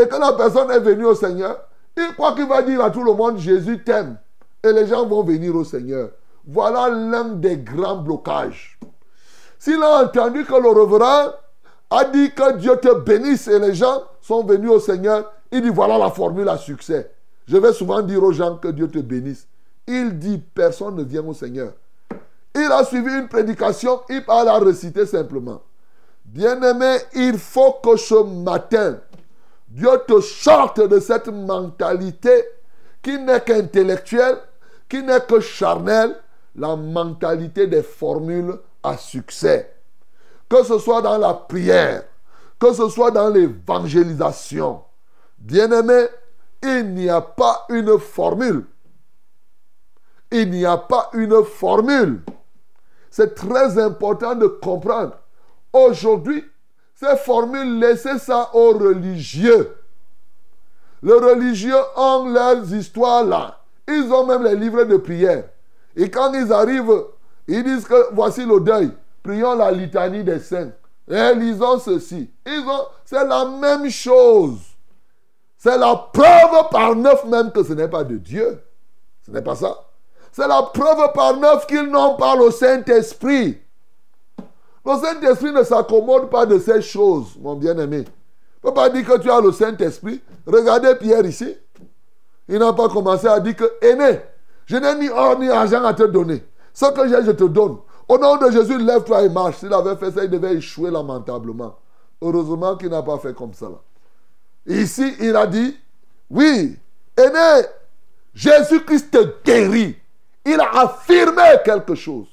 et 0.00 0.06
que 0.06 0.16
la 0.16 0.32
personne 0.34 0.70
est 0.70 0.80
venue 0.80 1.06
au 1.06 1.14
Seigneur, 1.14 1.58
il 1.96 2.14
croit 2.14 2.34
qu'il 2.34 2.46
va 2.46 2.62
dire 2.62 2.84
à 2.84 2.90
tout 2.90 3.02
le 3.02 3.12
monde, 3.12 3.38
Jésus 3.38 3.82
t'aime. 3.82 4.18
Et 4.64 4.72
les 4.72 4.86
gens 4.86 5.06
vont 5.06 5.22
venir 5.22 5.54
au 5.54 5.64
Seigneur. 5.64 6.10
Voilà 6.46 6.88
l'un 6.88 7.24
des 7.24 7.58
grands 7.58 7.96
blocages. 7.96 8.78
S'il 9.58 9.82
a 9.82 10.04
entendu 10.04 10.44
que 10.44 10.54
le 10.54 10.68
reverend 10.68 11.32
a 11.90 12.04
dit 12.04 12.32
que 12.32 12.56
Dieu 12.56 12.76
te 12.76 12.94
bénisse 13.00 13.48
et 13.48 13.58
les 13.58 13.74
gens 13.74 14.02
sont 14.20 14.44
venus 14.44 14.70
au 14.70 14.80
Seigneur, 14.80 15.30
il 15.50 15.62
dit 15.62 15.70
voilà 15.70 15.98
la 15.98 16.10
formule 16.10 16.48
à 16.48 16.56
succès. 16.56 17.10
Je 17.46 17.56
vais 17.56 17.72
souvent 17.72 18.02
dire 18.02 18.22
aux 18.22 18.32
gens 18.32 18.56
que 18.56 18.68
Dieu 18.68 18.88
te 18.88 18.98
bénisse. 18.98 19.46
Il 19.86 20.18
dit 20.18 20.38
personne 20.38 20.96
ne 20.96 21.02
vient 21.02 21.24
au 21.24 21.34
Seigneur. 21.34 21.72
Il 22.54 22.70
a 22.70 22.84
suivi 22.84 23.12
une 23.12 23.28
prédication, 23.28 24.00
il 24.08 24.24
parle 24.24 24.48
à 24.48 24.58
reciter 24.58 25.06
simplement. 25.06 25.62
Bien-aimé, 26.24 26.96
il 27.14 27.38
faut 27.38 27.76
que 27.82 27.96
ce 27.96 28.22
matin, 28.22 28.98
Dieu 29.68 29.90
te 30.06 30.20
sorte 30.20 30.80
de 30.80 31.00
cette 31.00 31.28
mentalité 31.28 32.44
qui 33.02 33.18
n'est 33.18 33.40
qu'intellectuelle, 33.40 34.36
qui 34.88 35.02
n'est 35.02 35.20
que 35.20 35.40
charnelle, 35.40 36.16
la 36.54 36.76
mentalité 36.76 37.66
des 37.66 37.82
formules 37.82 38.58
à 38.82 38.96
succès 38.96 39.78
que 40.48 40.64
ce 40.64 40.78
soit 40.78 41.02
dans 41.02 41.18
la 41.18 41.34
prière, 41.34 42.04
que 42.58 42.72
ce 42.72 42.88
soit 42.88 43.10
dans 43.10 43.28
l'évangélisation. 43.28 44.82
Bien-aimé, 45.38 46.06
il 46.62 46.94
n'y 46.94 47.08
a 47.08 47.20
pas 47.20 47.66
une 47.68 47.98
formule. 47.98 48.64
Il 50.30 50.50
n'y 50.50 50.66
a 50.66 50.76
pas 50.76 51.10
une 51.12 51.44
formule. 51.44 52.22
C'est 53.10 53.34
très 53.34 53.78
important 53.78 54.34
de 54.34 54.46
comprendre. 54.46 55.18
Aujourd'hui, 55.72 56.44
ces 56.94 57.16
formules, 57.16 57.78
laissez 57.78 58.18
ça 58.18 58.50
aux 58.54 58.72
religieux. 58.72 59.76
Les 61.02 61.12
religieux 61.12 61.78
ont 61.96 62.28
leurs 62.28 62.72
histoires 62.74 63.24
là. 63.24 63.57
Ils 63.88 64.12
ont 64.12 64.26
même 64.26 64.44
les 64.44 64.54
livres 64.54 64.84
de 64.84 64.98
prière. 64.98 65.44
Et 65.96 66.10
quand 66.10 66.32
ils 66.34 66.52
arrivent, 66.52 67.04
ils 67.48 67.64
disent 67.64 67.86
que 67.86 68.14
voici 68.14 68.44
le 68.44 68.60
deuil. 68.60 68.90
Prions 69.22 69.56
la 69.56 69.70
litanie 69.70 70.22
des 70.22 70.38
saints. 70.38 70.70
Et 71.10 71.34
lisons 71.34 71.78
ceci. 71.78 72.30
Ils 72.46 72.64
ont, 72.68 72.86
c'est 73.04 73.24
la 73.26 73.46
même 73.46 73.88
chose. 73.88 74.58
C'est 75.56 75.78
la 75.78 75.96
preuve 76.12 76.68
par 76.70 76.94
neuf 76.94 77.24
même 77.24 77.50
que 77.50 77.64
ce 77.64 77.72
n'est 77.72 77.88
pas 77.88 78.04
de 78.04 78.16
Dieu. 78.16 78.60
Ce 79.26 79.30
n'est 79.30 79.42
pas 79.42 79.56
ça. 79.56 79.74
C'est 80.32 80.46
la 80.46 80.62
preuve 80.62 81.12
par 81.14 81.36
neuf 81.36 81.66
qu'ils 81.66 81.90
n'ont 81.90 82.14
pas 82.16 82.36
le 82.36 82.50
Saint-Esprit. 82.50 83.58
Le 84.84 84.96
Saint-Esprit 85.00 85.52
ne 85.52 85.62
s'accommode 85.62 86.30
pas 86.30 86.46
de 86.46 86.58
ces 86.58 86.80
choses, 86.80 87.36
mon 87.40 87.54
bien-aimé. 87.54 87.98
ne 87.98 88.68
peut 88.68 88.74
pas 88.74 88.88
dire 88.88 89.06
que 89.06 89.18
tu 89.18 89.30
as 89.30 89.40
le 89.40 89.50
Saint-Esprit. 89.50 90.20
Regardez 90.46 90.94
Pierre 90.94 91.26
ici. 91.26 91.56
Il 92.48 92.58
n'a 92.58 92.72
pas 92.72 92.88
commencé 92.88 93.26
à 93.26 93.38
dire 93.40 93.56
que, 93.56 93.64
aîné, 93.82 94.20
je 94.66 94.76
n'ai 94.76 94.94
ni 94.96 95.08
or 95.08 95.38
ni 95.38 95.48
argent 95.48 95.84
à 95.84 95.94
te 95.94 96.04
donner. 96.04 96.44
Ce 96.72 96.86
que 96.86 97.08
j'ai, 97.08 97.24
je 97.24 97.32
te 97.32 97.44
donne. 97.44 97.78
Au 98.08 98.16
nom 98.16 98.36
de 98.36 98.50
Jésus, 98.50 98.78
lève-toi 98.78 99.24
et 99.24 99.28
marche. 99.28 99.56
S'il 99.58 99.72
avait 99.72 99.96
fait 99.96 100.10
ça, 100.10 100.24
il 100.24 100.30
devait 100.30 100.54
échouer 100.54 100.90
lamentablement. 100.90 101.76
Heureusement 102.22 102.76
qu'il 102.76 102.88
n'a 102.88 103.02
pas 103.02 103.18
fait 103.18 103.34
comme 103.34 103.52
ça. 103.52 103.68
Ici, 104.66 105.14
il 105.20 105.36
a 105.36 105.46
dit, 105.46 105.76
oui, 106.30 106.78
aîné, 107.16 107.66
Jésus-Christ 108.34 109.10
te 109.10 109.42
guérit. 109.44 109.96
Il 110.44 110.60
a 110.60 110.70
affirmé 110.82 111.42
quelque 111.64 111.94
chose. 111.94 112.28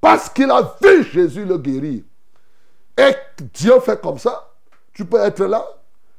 Parce 0.00 0.28
qu'il 0.28 0.50
a 0.50 0.76
vu 0.82 1.02
Jésus 1.04 1.44
le 1.44 1.58
guérir. 1.58 2.02
Et 2.96 3.16
Dieu 3.52 3.80
fait 3.80 4.00
comme 4.00 4.18
ça. 4.18 4.50
Tu 4.92 5.04
peux 5.04 5.18
être 5.18 5.44
là. 5.44 5.64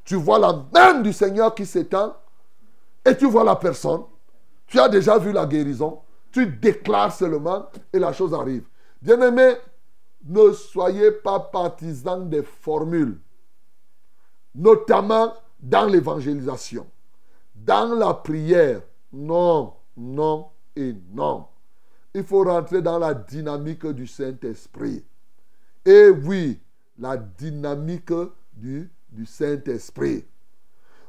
Tu 0.03 0.15
vois 0.15 0.39
la 0.39 0.55
main 0.73 0.99
du 1.01 1.13
Seigneur 1.13 1.55
qui 1.55 1.65
s'étend. 1.65 2.15
Et 3.05 3.15
tu 3.15 3.27
vois 3.27 3.43
la 3.43 3.55
personne. 3.55 4.03
Tu 4.67 4.79
as 4.79 4.89
déjà 4.89 5.17
vu 5.17 5.31
la 5.31 5.45
guérison. 5.45 6.01
Tu 6.31 6.47
déclares 6.47 7.13
seulement 7.13 7.67
et 7.93 7.99
la 7.99 8.11
chose 8.11 8.33
arrive. 8.33 8.67
Bien-aimé, 9.01 9.53
ne 10.25 10.51
soyez 10.51 11.11
pas 11.11 11.39
partisans 11.39 12.27
des 12.27 12.43
formules. 12.43 13.19
Notamment 14.55 15.33
dans 15.59 15.85
l'évangélisation. 15.85 16.87
Dans 17.53 17.93
la 17.95 18.13
prière. 18.13 18.81
Non, 19.13 19.75
non, 19.95 20.47
et 20.75 20.93
non. 21.13 21.47
Il 22.13 22.23
faut 22.23 22.43
rentrer 22.43 22.81
dans 22.81 22.97
la 22.97 23.13
dynamique 23.13 23.85
du 23.87 24.07
Saint-Esprit. 24.07 25.05
Et 25.85 26.09
oui, 26.09 26.59
la 26.97 27.17
dynamique 27.17 28.11
du, 28.53 28.91
du 29.09 29.25
Saint-Esprit. 29.25 30.25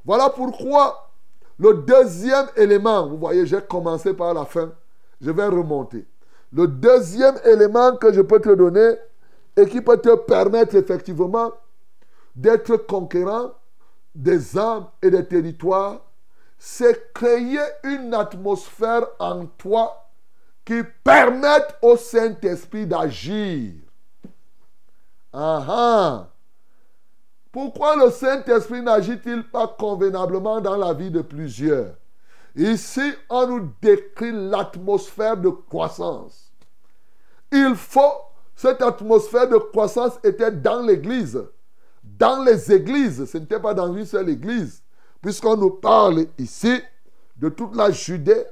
Voilà 0.05 0.31
pourquoi 0.31 1.06
le 1.59 1.75
deuxième 1.75 2.47
élément, 2.57 3.07
vous 3.07 3.17
voyez, 3.17 3.47
j'ai 3.47 3.61
commencé 3.63 4.13
par 4.13 4.35
la 4.35 4.45
fin, 4.45 4.73
je 5.21 5.31
vais 5.31 5.47
remonter. 5.47 6.07
Le 6.53 6.67
deuxième 6.67 7.37
élément 7.45 7.97
que 7.97 8.13
je 8.13 8.21
peux 8.21 8.41
te 8.41 8.55
donner 8.55 8.97
et 9.57 9.67
qui 9.67 9.81
peut 9.81 9.99
te 9.99 10.15
permettre 10.17 10.77
effectivement 10.77 11.53
d'être 12.35 12.77
conquérant 12.77 13.53
des 14.15 14.59
âmes 14.59 14.87
et 15.03 15.11
des 15.11 15.25
territoires, 15.27 16.03
c'est 16.59 17.13
créer 17.13 17.59
une 17.85 18.15
atmosphère 18.15 19.07
en 19.19 19.47
toi 19.47 20.09
qui 20.65 20.83
permette 21.05 21.77
au 21.83 21.97
Saint-Esprit 21.97 22.87
d'agir. 22.87 23.75
Ah 25.33 26.29
Pourquoi 27.57 27.97
le 27.97 28.11
Saint-Esprit 28.11 28.83
n'agit-il 28.83 29.43
pas 29.45 29.67
convenablement 29.67 30.61
dans 30.61 30.77
la 30.77 30.93
vie 30.93 31.11
de 31.11 31.23
plusieurs? 31.23 31.95
Ici, 32.55 33.15
on 33.31 33.47
nous 33.47 33.71
décrit 33.81 34.31
l'atmosphère 34.31 35.39
de 35.39 35.49
croissance. 35.49 36.53
Il 37.51 37.75
faut, 37.75 38.13
cette 38.55 38.83
atmosphère 38.83 39.49
de 39.49 39.57
croissance 39.57 40.19
était 40.23 40.53
dans 40.53 40.83
l'église. 40.83 41.43
Dans 42.05 42.45
les 42.45 42.71
églises, 42.71 43.25
ce 43.25 43.39
n'était 43.39 43.59
pas 43.59 43.73
dans 43.73 43.91
une 43.97 44.05
seule 44.05 44.29
église 44.29 44.83
puisqu'on 45.23 45.57
nous 45.57 45.71
parle 45.71 46.27
ici 46.37 46.83
de 47.39 47.49
toute 47.49 47.75
la 47.75 47.91
Judée, 47.91 48.45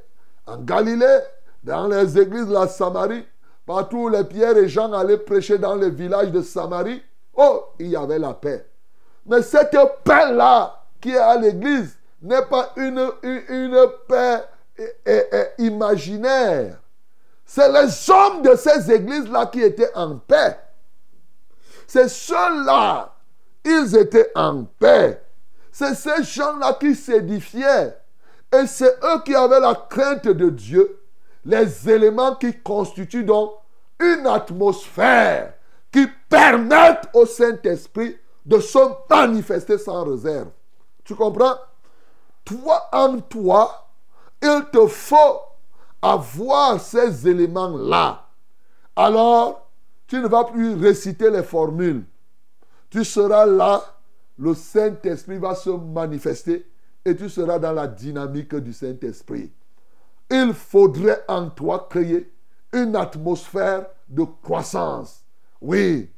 en 0.47 0.57
Galilée, 0.57 1.21
dans 1.63 1.89
les 1.89 2.19
églises 2.19 2.47
de 2.47 2.55
la 2.55 2.69
Samarie, 2.69 3.27
partout 3.67 4.05
où 4.05 4.09
les 4.09 4.25
pierres 4.25 4.57
et 4.57 4.67
Jean 4.67 4.95
allaient 4.95 5.19
prêcher 5.19 5.59
dans 5.59 5.75
les 5.75 5.91
villages 5.91 6.33
de 6.33 6.41
Samarie, 6.41 7.03
oh, 7.37 7.65
il 7.79 7.89
y 7.89 7.97
avait 7.97 8.19
la 8.19 8.33
paix. 8.33 8.65
Mais 9.27 9.43
cette 9.43 9.77
paix-là 10.05 10.83
qui 11.01 11.11
est 11.11 11.19
à 11.19 11.37
l'église 11.37 11.97
n'est 12.23 12.45
pas 12.47 12.73
une, 12.77 13.11
une, 13.23 13.87
paix 14.09 14.43
imaginaire. 15.59 16.79
C'est 17.45 17.71
les 17.71 18.11
hommes 18.11 18.43
de 18.43 18.55
ces 18.57 18.91
églises-là 18.91 19.47
qui 19.47 19.63
étaient 19.63 19.95
en 19.95 20.17
paix. 20.17 20.59
C'est 21.87 22.09
ceux-là, 22.09 23.15
ils 23.65 23.97
étaient 23.97 24.31
en 24.35 24.65
paix. 24.65 25.21
C'est 25.71 25.95
ces 25.95 26.23
gens-là 26.23 26.77
qui 26.81 26.95
s'édifiaient. 26.95 27.97
Et 28.53 28.67
c'est 28.67 28.97
eux 29.03 29.23
qui 29.25 29.35
avaient 29.35 29.61
la 29.61 29.75
crainte 29.75 30.29
de 30.29 30.49
Dieu. 30.49 31.01
Les 31.45 31.91
éléments 31.91 32.37
qui 32.37 32.59
constituent 32.61 33.25
donc 33.25 33.53
une 34.01 34.27
atmosphère 34.27 35.55
qui 35.93 36.07
permettent 36.29 37.09
au 37.13 37.27
Saint-Esprit 37.27 38.17
de 38.45 38.59
se 38.61 38.79
manifester 39.11 39.79
sans 39.79 40.05
réserve. 40.05 40.49
Tu 41.05 41.15
comprends? 41.15 41.57
Toi, 42.45 42.89
en 42.93 43.21
toi, 43.21 43.89
il 44.43 44.65
te 44.73 44.87
faut 44.87 45.41
avoir 46.03 46.79
ces 46.81 47.29
éléments-là. 47.29 48.27
Alors, 48.97 49.71
tu 50.07 50.21
ne 50.21 50.29
vas 50.29 50.45
plus 50.45 50.75
réciter 50.75 51.31
les 51.31 51.43
formules. 51.43 52.05
Tu 52.91 53.05
seras 53.05 53.47
là 53.47 53.83
le 54.39 54.55
Saint-Esprit 54.55 55.39
va 55.39 55.55
se 55.55 55.71
manifester 55.71 56.69
et 57.05 57.15
tu 57.15 57.29
seras 57.29 57.59
dans 57.59 57.73
la 57.73 57.87
dynamique 57.87 58.55
du 58.57 58.73
Saint-Esprit. 58.73 59.53
Il 60.31 60.53
faudrait 60.55 61.23
en 61.29 61.51
toi 61.51 61.87
créer 61.89 62.33
une 62.73 62.97
atmosphère 62.97 63.87
de 64.09 64.25
croissance. 64.43 65.25
Oui, 65.61 66.11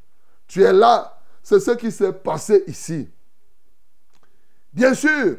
tu 0.47 0.63
es 0.63 0.73
là. 0.73 1.16
C'est 1.47 1.61
ce 1.61 1.71
qui 1.71 1.93
s'est 1.93 2.13
passé 2.13 2.65
ici. 2.67 3.09
Bien 4.73 4.95
sûr, 4.95 5.37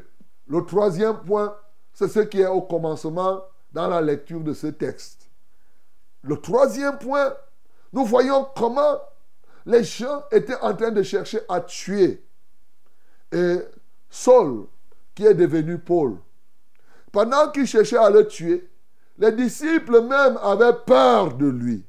le 0.47 0.65
troisième 0.65 1.17
point, 1.25 1.53
c'est 1.91 2.07
ce 2.07 2.21
qui 2.21 2.39
est 2.39 2.47
au 2.47 2.61
commencement 2.61 3.43
dans 3.73 3.89
la 3.89 3.99
lecture 3.99 4.39
de 4.39 4.53
ce 4.53 4.67
texte. 4.67 5.29
Le 6.21 6.37
troisième 6.37 6.97
point, 6.97 7.35
nous 7.91 8.05
voyons 8.05 8.47
comment 8.55 9.01
les 9.65 9.83
gens 9.83 10.23
étaient 10.31 10.55
en 10.61 10.73
train 10.73 10.91
de 10.91 11.03
chercher 11.03 11.41
à 11.49 11.59
tuer 11.59 12.23
et 13.33 13.57
Saul, 14.09 14.67
qui 15.13 15.25
est 15.25 15.33
devenu 15.33 15.77
Paul. 15.77 16.19
Pendant 17.11 17.51
qu'il 17.51 17.67
cherchait 17.67 17.97
à 17.97 18.09
le 18.09 18.25
tuer, 18.25 18.71
les 19.17 19.33
disciples 19.33 19.99
même 20.03 20.37
avaient 20.41 20.79
peur 20.85 21.33
de 21.33 21.47
lui. 21.47 21.85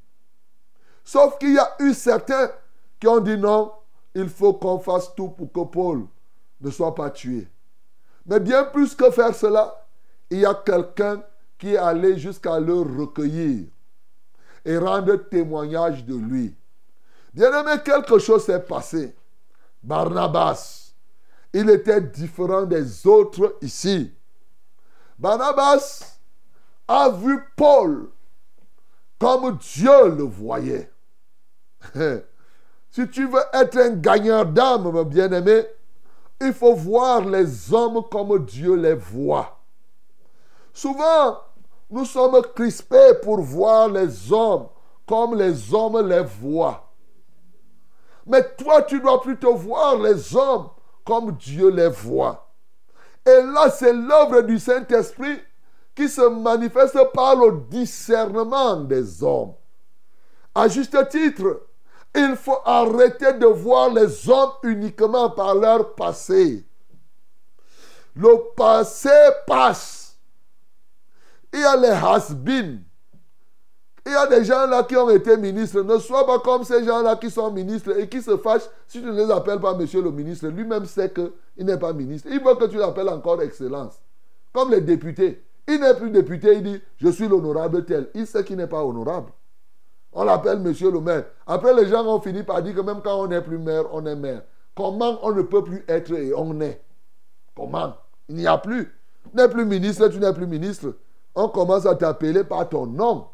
Sauf 1.04 1.38
qu'il 1.38 1.54
y 1.54 1.58
a 1.58 1.76
eu 1.78 1.94
certains 1.94 2.50
qui 2.98 3.06
ont 3.06 3.20
dit 3.20 3.38
non, 3.38 3.77
il 4.18 4.28
faut 4.28 4.54
qu'on 4.54 4.80
fasse 4.80 5.14
tout 5.14 5.28
pour 5.28 5.52
que 5.52 5.70
Paul 5.70 6.06
ne 6.60 6.70
soit 6.72 6.94
pas 6.94 7.08
tué. 7.08 7.46
Mais 8.26 8.40
bien 8.40 8.64
plus 8.64 8.94
que 8.94 9.12
faire 9.12 9.32
cela, 9.32 9.86
il 10.28 10.40
y 10.40 10.46
a 10.46 10.54
quelqu'un 10.54 11.22
qui 11.56 11.74
est 11.74 11.78
allé 11.78 12.18
jusqu'à 12.18 12.58
le 12.58 12.80
recueillir 12.80 13.68
et 14.64 14.76
rendre 14.76 15.14
témoignage 15.14 16.04
de 16.04 16.16
lui. 16.16 16.56
Bien 17.32 17.60
aimé, 17.60 17.80
quelque 17.84 18.18
chose 18.18 18.44
s'est 18.44 18.60
passé. 18.60 19.16
Barnabas, 19.82 20.94
il 21.52 21.70
était 21.70 22.00
différent 22.00 22.64
des 22.64 23.06
autres 23.06 23.56
ici. 23.62 24.12
Barnabas 25.16 26.18
a 26.88 27.08
vu 27.10 27.38
Paul 27.56 28.10
comme 29.16 29.58
Dieu 29.58 30.08
le 30.08 30.24
voyait. 30.24 30.90
si 32.90 33.08
tu 33.08 33.26
veux 33.26 33.42
être 33.52 33.78
un 33.78 33.90
gagnant 33.90 34.44
d'âme, 34.44 34.90
mon 34.90 35.02
bien-aimé, 35.04 35.66
il 36.40 36.52
faut 36.52 36.74
voir 36.74 37.24
les 37.24 37.72
hommes 37.72 38.02
comme 38.10 38.44
Dieu 38.44 38.74
les 38.74 38.94
voit. 38.94 39.58
Souvent, 40.72 41.38
nous 41.90 42.04
sommes 42.04 42.40
crispés 42.54 43.14
pour 43.22 43.40
voir 43.40 43.88
les 43.88 44.32
hommes 44.32 44.68
comme 45.06 45.34
les 45.34 45.74
hommes 45.74 46.06
les 46.06 46.22
voient. 46.22 46.92
Mais 48.26 48.44
toi, 48.56 48.82
tu 48.82 49.00
dois 49.00 49.20
plutôt 49.20 49.54
voir 49.54 49.96
les 49.96 50.36
hommes 50.36 50.68
comme 51.04 51.32
Dieu 51.32 51.70
les 51.70 51.88
voit. 51.88 52.52
Et 53.26 53.42
là, 53.42 53.70
c'est 53.70 53.92
l'œuvre 53.92 54.42
du 54.42 54.58
Saint-Esprit 54.58 55.40
qui 55.94 56.08
se 56.08 56.20
manifeste 56.28 56.98
par 57.12 57.34
le 57.34 57.64
discernement 57.68 58.76
des 58.76 59.22
hommes. 59.22 59.54
À 60.54 60.68
juste 60.68 60.96
titre, 61.08 61.67
il 62.14 62.36
faut 62.36 62.58
arrêter 62.64 63.34
de 63.34 63.46
voir 63.46 63.92
les 63.92 64.28
hommes 64.28 64.52
uniquement 64.62 65.30
par 65.30 65.54
leur 65.54 65.94
passé. 65.94 66.64
Le 68.16 68.54
passé 68.56 69.10
passe. 69.46 70.16
Il 71.52 71.60
y 71.60 71.64
a 71.64 71.76
les 71.76 71.88
has 71.88 72.34
-been. 72.34 72.80
Il 74.04 74.12
y 74.12 74.16
a 74.16 74.26
des 74.26 74.42
gens 74.44 74.66
là 74.66 74.82
qui 74.84 74.96
ont 74.96 75.10
été 75.10 75.36
ministres. 75.36 75.82
Ne 75.82 75.98
sois 75.98 76.26
pas 76.26 76.38
comme 76.38 76.64
ces 76.64 76.82
gens-là 76.82 77.16
qui 77.16 77.30
sont 77.30 77.50
ministres 77.50 77.98
et 77.98 78.08
qui 78.08 78.22
se 78.22 78.38
fâchent 78.38 78.68
si 78.86 79.00
tu 79.02 79.06
ne 79.06 79.12
les 79.12 79.30
appelles 79.30 79.60
pas 79.60 79.74
monsieur 79.74 80.00
le 80.02 80.10
ministre. 80.10 80.48
Lui-même 80.48 80.86
sait 80.86 81.12
qu'il 81.12 81.66
n'est 81.66 81.78
pas 81.78 81.92
ministre. 81.92 82.28
Il 82.30 82.42
veut 82.42 82.54
que 82.54 82.64
tu 82.64 82.78
l'appelles 82.78 83.10
encore 83.10 83.42
excellence. 83.42 84.00
Comme 84.52 84.70
les 84.70 84.80
députés. 84.80 85.44
Il 85.66 85.80
n'est 85.80 85.94
plus 85.94 86.10
député, 86.10 86.54
il 86.54 86.62
dit 86.62 86.80
je 86.96 87.08
suis 87.08 87.28
l'honorable 87.28 87.84
tel. 87.84 88.08
Il 88.14 88.26
sait 88.26 88.42
qu'il 88.42 88.56
n'est 88.56 88.66
pas 88.66 88.82
honorable. 88.82 89.30
On 90.12 90.24
l'appelle 90.24 90.60
monsieur 90.60 90.90
le 90.90 91.00
maire. 91.00 91.24
Après, 91.46 91.74
les 91.74 91.88
gens 91.88 92.04
ont 92.06 92.20
fini 92.20 92.42
par 92.42 92.62
dire 92.62 92.74
que 92.74 92.80
même 92.80 93.00
quand 93.02 93.20
on 93.20 93.26
n'est 93.26 93.42
plus 93.42 93.58
maire, 93.58 93.84
on 93.92 94.04
est 94.06 94.16
maire. 94.16 94.42
Comment 94.74 95.18
on 95.22 95.32
ne 95.32 95.42
peut 95.42 95.64
plus 95.64 95.84
être 95.88 96.12
et 96.12 96.32
on 96.34 96.60
est? 96.60 96.80
Comment? 97.54 97.94
Il 98.28 98.36
n'y 98.36 98.46
a 98.46 98.58
plus. 98.58 98.94
Tu 99.30 99.36
n'es 99.36 99.48
plus 99.48 99.64
ministre, 99.64 100.08
tu 100.08 100.18
n'es 100.18 100.32
plus 100.32 100.46
ministre. 100.46 100.94
On 101.34 101.48
commence 101.48 101.86
à 101.86 101.94
t'appeler 101.94 102.44
par 102.44 102.68
ton 102.68 102.86
nom. 102.86 103.26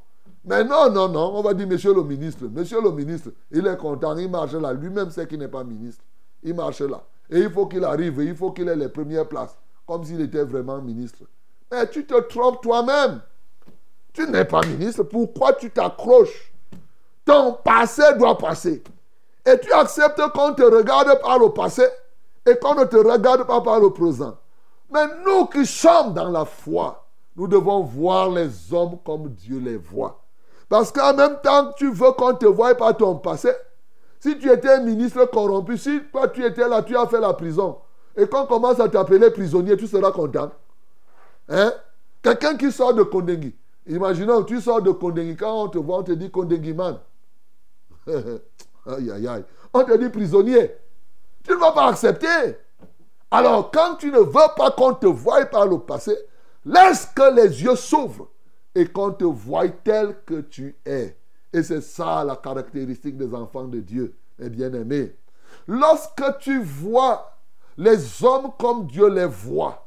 Mais 0.45 0.65
non, 0.65 0.91
non, 0.91 1.09
non, 1.09 1.33
on 1.35 1.43
va 1.43 1.55
dire 1.55 1.67
monsieur 1.67 1.95
le 1.95 2.03
ministre. 2.03 2.45
Monsieur 2.51 2.83
le 2.83 2.91
ministre, 2.91 3.31
il 3.51 3.67
est 3.67 3.77
content, 3.77 4.17
il 4.17 4.31
marche 4.31 4.53
là. 4.53 4.73
Lui-même 4.73 5.11
sait 5.11 5.27
qu'il 5.27 5.39
n'est 5.39 5.49
pas 5.49 5.65
ministre. 5.65 6.05
Il 6.43 6.55
marche 6.55 6.81
là. 6.81 7.03
Et 7.31 7.41
il 7.41 7.51
faut 7.51 7.67
qu'il 7.67 7.85
arrive, 7.85 8.23
il 8.23 8.37
faut 8.37 8.53
qu'il 8.53 8.69
ait 8.69 8.77
les 8.77 8.89
premières 8.89 9.29
places. 9.29 9.57
Comme 9.87 10.05
s'il 10.05 10.21
était 10.21 10.45
vraiment 10.45 10.81
ministre. 10.81 11.25
Mais 11.71 11.89
tu 11.89 12.07
te 12.07 12.19
trompes 12.23 12.63
toi-même. 12.63 13.21
Tu 14.13 14.27
n'es 14.29 14.45
pas 14.45 14.61
ministre. 14.63 15.03
Pourquoi 15.05 15.55
tu 15.55 15.71
t'accroches? 15.71 16.54
Ton 17.25 17.53
passé 17.53 18.03
doit 18.19 18.37
passer. 18.37 18.83
Et 19.47 19.59
tu 19.61 19.73
acceptes 19.73 20.21
qu'on 20.35 20.55
te 20.55 20.63
regarde 20.63 21.21
par 21.21 21.39
le 21.39 21.51
passé 21.51 21.85
et 22.47 22.57
qu'on 22.57 22.75
ne 22.75 22.85
te 22.85 22.97
regarde 22.97 23.47
pas 23.47 23.61
par 23.61 23.81
le 23.81 23.91
présent. 23.91 24.37
Mais 24.91 25.07
nous 25.25 25.47
qui 25.47 25.67
sommes 25.67 26.15
dans 26.15 26.31
la 26.31 26.45
foi, 26.45 27.07
nous 27.37 27.49
devons 27.49 27.83
voir 27.83 28.31
les 28.31 28.73
hommes 28.73 28.99
comme 29.05 29.29
Dieu 29.31 29.59
les 29.59 29.77
voit. 29.77 30.23
Parce 30.69 30.93
qu'en 30.93 31.15
même 31.15 31.39
temps, 31.43 31.73
tu 31.77 31.91
veux 31.93 32.13
qu'on 32.13 32.35
te 32.35 32.47
voie 32.47 32.75
par 32.75 32.97
ton 32.97 33.17
passé. 33.17 33.51
Si 34.21 34.39
tu 34.39 34.51
étais 34.51 34.71
un 34.71 34.81
ministre 34.81 35.25
corrompu, 35.27 35.77
si 35.77 36.01
toi 36.11 36.29
tu 36.29 36.45
étais 36.45 36.67
là, 36.69 36.83
tu 36.83 36.97
as 36.97 37.07
fait 37.07 37.21
la 37.21 37.35
prison, 37.35 37.77
et 38.17 38.27
qu'on 38.27 38.47
commence 38.47 38.81
à 38.81 38.89
t'appeler 38.89 39.31
prisonnier, 39.31 39.77
tu 39.77 39.87
seras 39.87 40.13
content. 40.13 40.51
Hein? 41.49 41.73
Quelqu'un 42.23 42.57
qui 42.57 42.73
sort 42.73 42.95
de 42.95 43.03
Kondengi. 43.03 43.55
Imaginons, 43.87 44.43
tu 44.45 44.61
sors 44.61 44.81
de 44.81 44.93
Kondengi. 44.93 45.37
Quand 45.37 45.65
on 45.65 45.69
te 45.69 45.79
voit, 45.79 45.99
on 45.99 46.03
te 46.03 46.13
dit 46.13 46.31
Kondengi 46.31 46.73
man. 46.73 46.99
aïe, 48.87 49.11
aïe, 49.11 49.29
aïe. 49.29 49.45
On 49.73 49.85
te 49.85 49.97
dit 49.97 50.09
prisonnier. 50.09 50.73
Tu 51.43 51.53
ne 51.53 51.57
vas 51.57 51.73
pas 51.73 51.89
accepter. 51.89 52.57
Alors, 53.31 53.71
quand 53.71 53.97
tu 53.97 54.11
ne 54.11 54.19
veux 54.19 54.55
pas 54.57 54.71
qu'on 54.71 54.95
te 54.95 55.07
voie 55.07 55.45
par 55.47 55.67
le 55.67 55.79
passé, 55.79 56.17
laisse 56.65 57.07
que 57.07 57.35
les 57.35 57.63
yeux 57.63 57.77
s'ouvrent 57.77 58.29
et 58.75 58.87
qu'on 58.87 59.13
te 59.13 59.25
voie 59.25 59.69
tel 59.69 60.17
que 60.25 60.41
tu 60.41 60.77
es. 60.85 61.17
Et 61.53 61.63
c'est 61.63 61.81
ça 61.81 62.25
la 62.25 62.37
caractéristique 62.37 63.17
des 63.17 63.33
enfants 63.35 63.65
de 63.65 63.81
Dieu, 63.81 64.17
mes 64.39 64.51
bien-aimés. 64.51 65.17
Lorsque 65.67 66.39
tu 66.39 66.63
vois 66.63 67.39
les 67.77 68.25
hommes 68.25 68.51
comme 68.59 68.87
Dieu 68.87 69.09
les 69.09 69.27
voit, 69.27 69.87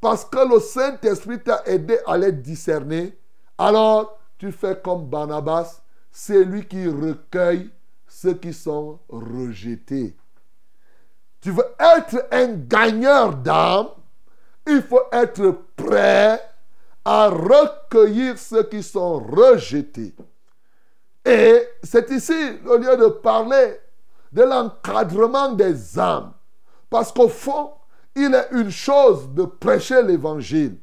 parce 0.00 0.24
que 0.24 0.48
le 0.48 0.60
Saint-Esprit 0.60 1.42
t'a 1.42 1.62
aidé 1.66 1.98
à 2.06 2.16
les 2.16 2.32
discerner, 2.32 3.18
alors 3.56 4.18
tu 4.38 4.52
fais 4.52 4.80
comme 4.80 5.06
Barnabas, 5.06 5.82
c'est 6.10 6.44
lui 6.44 6.66
qui 6.66 6.86
recueille 6.86 7.70
ceux 8.06 8.34
qui 8.34 8.52
sont 8.52 8.98
rejetés. 9.08 10.16
Tu 11.40 11.50
veux 11.50 11.66
être 11.78 12.26
un 12.32 12.54
gagneur 12.54 13.34
d'âme, 13.34 13.88
il 14.66 14.82
faut 14.82 15.02
être 15.12 15.62
prêt 15.76 16.42
à 17.04 17.28
recueillir 17.28 18.38
ceux 18.38 18.64
qui 18.64 18.82
sont 18.82 19.18
rejetés. 19.18 20.14
Et 21.24 21.62
c'est 21.82 22.10
ici, 22.10 22.58
au 22.66 22.76
lieu 22.76 22.96
de 22.96 23.08
parler 23.08 23.80
de 24.32 24.42
l'encadrement 24.42 25.52
des 25.52 25.98
âmes, 25.98 26.32
parce 26.90 27.12
qu'au 27.12 27.28
fond, 27.28 27.72
il 28.14 28.34
est 28.34 28.48
une 28.52 28.70
chose 28.70 29.28
de 29.32 29.44
prêcher 29.44 30.02
l'évangile. 30.02 30.78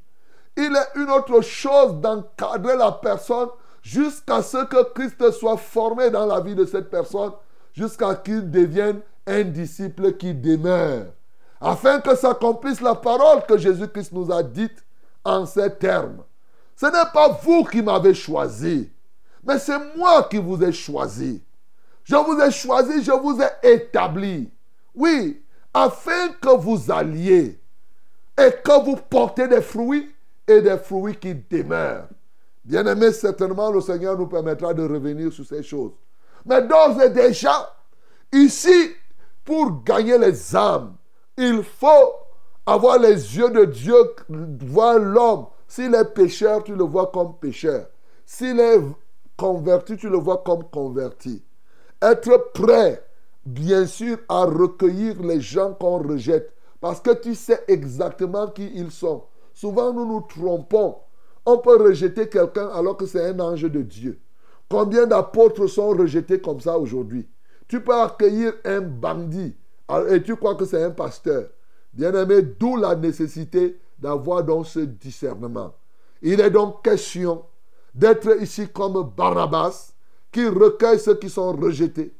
Il 0.56 0.74
est 0.76 1.00
une 1.00 1.10
autre 1.10 1.42
chose 1.42 1.96
d'encadrer 1.96 2.78
la 2.78 2.94
personne 2.94 3.50
jusqu'à 3.86 4.42
ce 4.42 4.66
que 4.66 4.84
Christ 4.94 5.32
soit 5.32 5.58
formé 5.58 6.10
dans 6.10 6.26
la 6.26 6.42
vie 6.42 6.56
de 6.56 6.66
cette 6.66 6.90
personne, 6.90 7.32
jusqu'à 7.72 8.16
qu'il 8.16 8.50
devienne 8.50 9.00
un 9.28 9.44
disciple 9.44 10.14
qui 10.14 10.34
demeure. 10.34 11.06
Afin 11.62 12.02
que 12.02 12.16
s'accomplisse 12.16 12.82
la 12.82 12.96
parole 12.96 13.46
que 13.46 13.58
Jésus-Christ 13.58 14.12
nous 14.12 14.32
a 14.32 14.42
dite 14.42 14.84
en 15.24 15.46
ces 15.46 15.72
termes. 15.76 16.24
Ce 16.76 16.88
n'est 16.88 17.12
pas 17.14 17.30
vous 17.44 17.64
qui 17.64 17.82
m'avez 17.82 18.14
choisi, 18.14 18.90
mais 19.44 19.60
c'est 19.60 19.96
moi 19.96 20.24
qui 20.24 20.38
vous 20.38 20.62
ai 20.64 20.72
choisi. 20.72 21.44
Je 22.04 22.16
vous 22.16 22.40
ai 22.42 22.52
choisi, 22.52 23.04
je 23.04 23.12
vous 23.12 23.40
ai 23.40 23.74
établi. 23.74 24.52
Oui, 24.96 25.44
afin 25.74 26.30
que 26.42 26.56
vous 26.58 26.92
alliez 26.92 27.60
et 28.38 28.52
que 28.64 28.84
vous 28.84 28.96
portez 28.96 29.48
des 29.48 29.62
fruits 29.62 30.12
et 30.48 30.62
des 30.62 30.78
fruits 30.78 31.16
qui 31.16 31.36
demeurent. 31.36 32.08
Bien 32.66 32.84
aimé, 32.88 33.12
certainement 33.12 33.72
le 33.72 33.80
Seigneur 33.80 34.18
nous 34.18 34.26
permettra 34.26 34.74
de 34.74 34.82
revenir 34.82 35.32
sur 35.32 35.46
ces 35.46 35.62
choses. 35.62 35.92
Mais 36.46 36.64
d'ores 36.64 37.00
et 37.00 37.10
déjà, 37.12 37.76
ici, 38.34 38.92
pour 39.44 39.84
gagner 39.84 40.18
les 40.18 40.56
âmes, 40.56 40.96
il 41.38 41.62
faut 41.62 42.14
avoir 42.66 42.98
les 42.98 43.38
yeux 43.38 43.52
de 43.52 43.66
Dieu, 43.66 43.96
voir 44.30 44.98
l'homme. 44.98 45.46
S'il 45.68 45.94
est 45.94 46.14
pécheur, 46.14 46.64
tu 46.64 46.76
le 46.76 46.84
vois 46.84 47.12
comme 47.14 47.38
pécheur. 47.38 47.88
S'il 48.26 48.60
est 48.60 48.80
converti, 49.38 49.96
tu 49.98 50.10
le 50.10 50.18
vois 50.18 50.42
comme 50.44 50.64
converti. 50.64 51.44
Être 52.02 52.52
prêt, 52.54 53.06
bien 53.46 53.86
sûr, 53.86 54.18
à 54.28 54.46
recueillir 54.46 55.22
les 55.22 55.40
gens 55.40 55.74
qu'on 55.74 56.00
rejette. 56.00 56.52
Parce 56.82 57.00
que 57.00 57.12
tu 57.12 57.36
sais 57.36 57.64
exactement 57.68 58.48
qui 58.48 58.72
ils 58.74 58.92
sont. 58.92 59.24
Souvent, 59.54 59.94
nous 59.94 60.06
nous 60.06 60.22
trompons. 60.22 60.96
On 61.46 61.58
peut 61.60 61.78
rejeter 61.78 62.28
quelqu'un 62.28 62.68
alors 62.70 62.98
que 62.98 63.06
c'est 63.06 63.30
un 63.30 63.40
ange 63.40 63.64
de 63.64 63.82
Dieu. 63.82 64.20
Combien 64.70 65.06
d'apôtres 65.06 65.68
sont 65.68 65.90
rejetés 65.90 66.42
comme 66.42 66.60
ça 66.60 66.78
aujourd'hui? 66.78 67.28
Tu 67.68 67.82
peux 67.82 67.94
accueillir 67.94 68.54
un 68.64 68.82
bandit 68.82 69.56
et 70.10 70.24
tu 70.24 70.36
crois 70.36 70.56
que 70.56 70.66
c'est 70.66 70.84
un 70.84 70.92
pasteur. 70.92 71.50
Bien-aimé, 71.94 72.42
d'où 72.42 72.78
la 72.78 72.96
nécessité 72.96 73.80
d'avoir 73.98 74.44
donc 74.44 74.66
ce 74.66 74.80
discernement. 74.80 75.74
Il 76.22 76.42
est 76.42 76.50
donc 76.50 76.84
question 76.84 77.46
d'être 77.94 78.42
ici 78.42 78.68
comme 78.68 79.12
Barabbas, 79.16 79.94
qui 80.32 80.48
recueille 80.48 81.00
ceux 81.00 81.16
qui 81.16 81.30
sont 81.30 81.54
rejetés, 81.54 82.14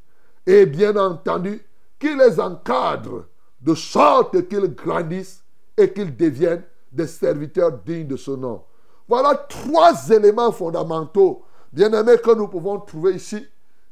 et 0.46 0.64
bien 0.64 0.96
entendu, 0.96 1.60
qui 1.98 2.16
les 2.16 2.40
encadre 2.40 3.26
de 3.60 3.74
sorte 3.74 4.48
qu'ils 4.48 4.74
grandissent 4.74 5.42
et 5.76 5.92
qu'ils 5.92 6.16
deviennent 6.16 6.62
des 6.90 7.06
serviteurs 7.06 7.72
dignes 7.84 8.06
de 8.06 8.16
ce 8.16 8.30
nom. 8.30 8.62
Voilà 9.08 9.34
trois 9.48 10.10
éléments 10.10 10.52
fondamentaux, 10.52 11.44
bien-aimés, 11.72 12.16
que 12.22 12.34
nous 12.34 12.48
pouvons 12.48 12.80
trouver 12.80 13.14
ici, 13.14 13.46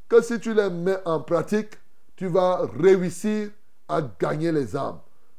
que 0.09 0.23
si 0.23 0.41
tu 0.41 0.55
les 0.55 0.71
mets 0.71 0.99
en 1.05 1.21
pratique, 1.21 1.71
tu 2.17 2.27
vas 2.27 2.63
réussir 2.81 3.49
à 3.89 4.01
gagner 4.21 4.51
les 4.51 4.75
âmes. 4.77 4.99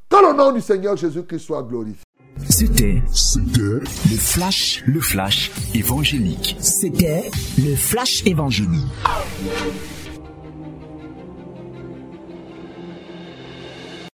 Que 0.10 0.18
le 0.18 0.38
nom 0.38 0.52
du 0.52 0.62
Seigneur 0.62 0.96
Jésus-Christ 0.96 1.40
soit 1.40 1.64
glorifié. 1.64 2.04
C'était 2.50 3.02
C'était 3.12 3.62
le 3.62 4.18
flash, 4.18 4.84
le 4.86 5.00
flash 5.00 5.52
évangélique. 5.74 6.56
C'était 6.60 7.32
le 7.58 7.76
flash 7.76 8.26
évangélique. 8.26 8.84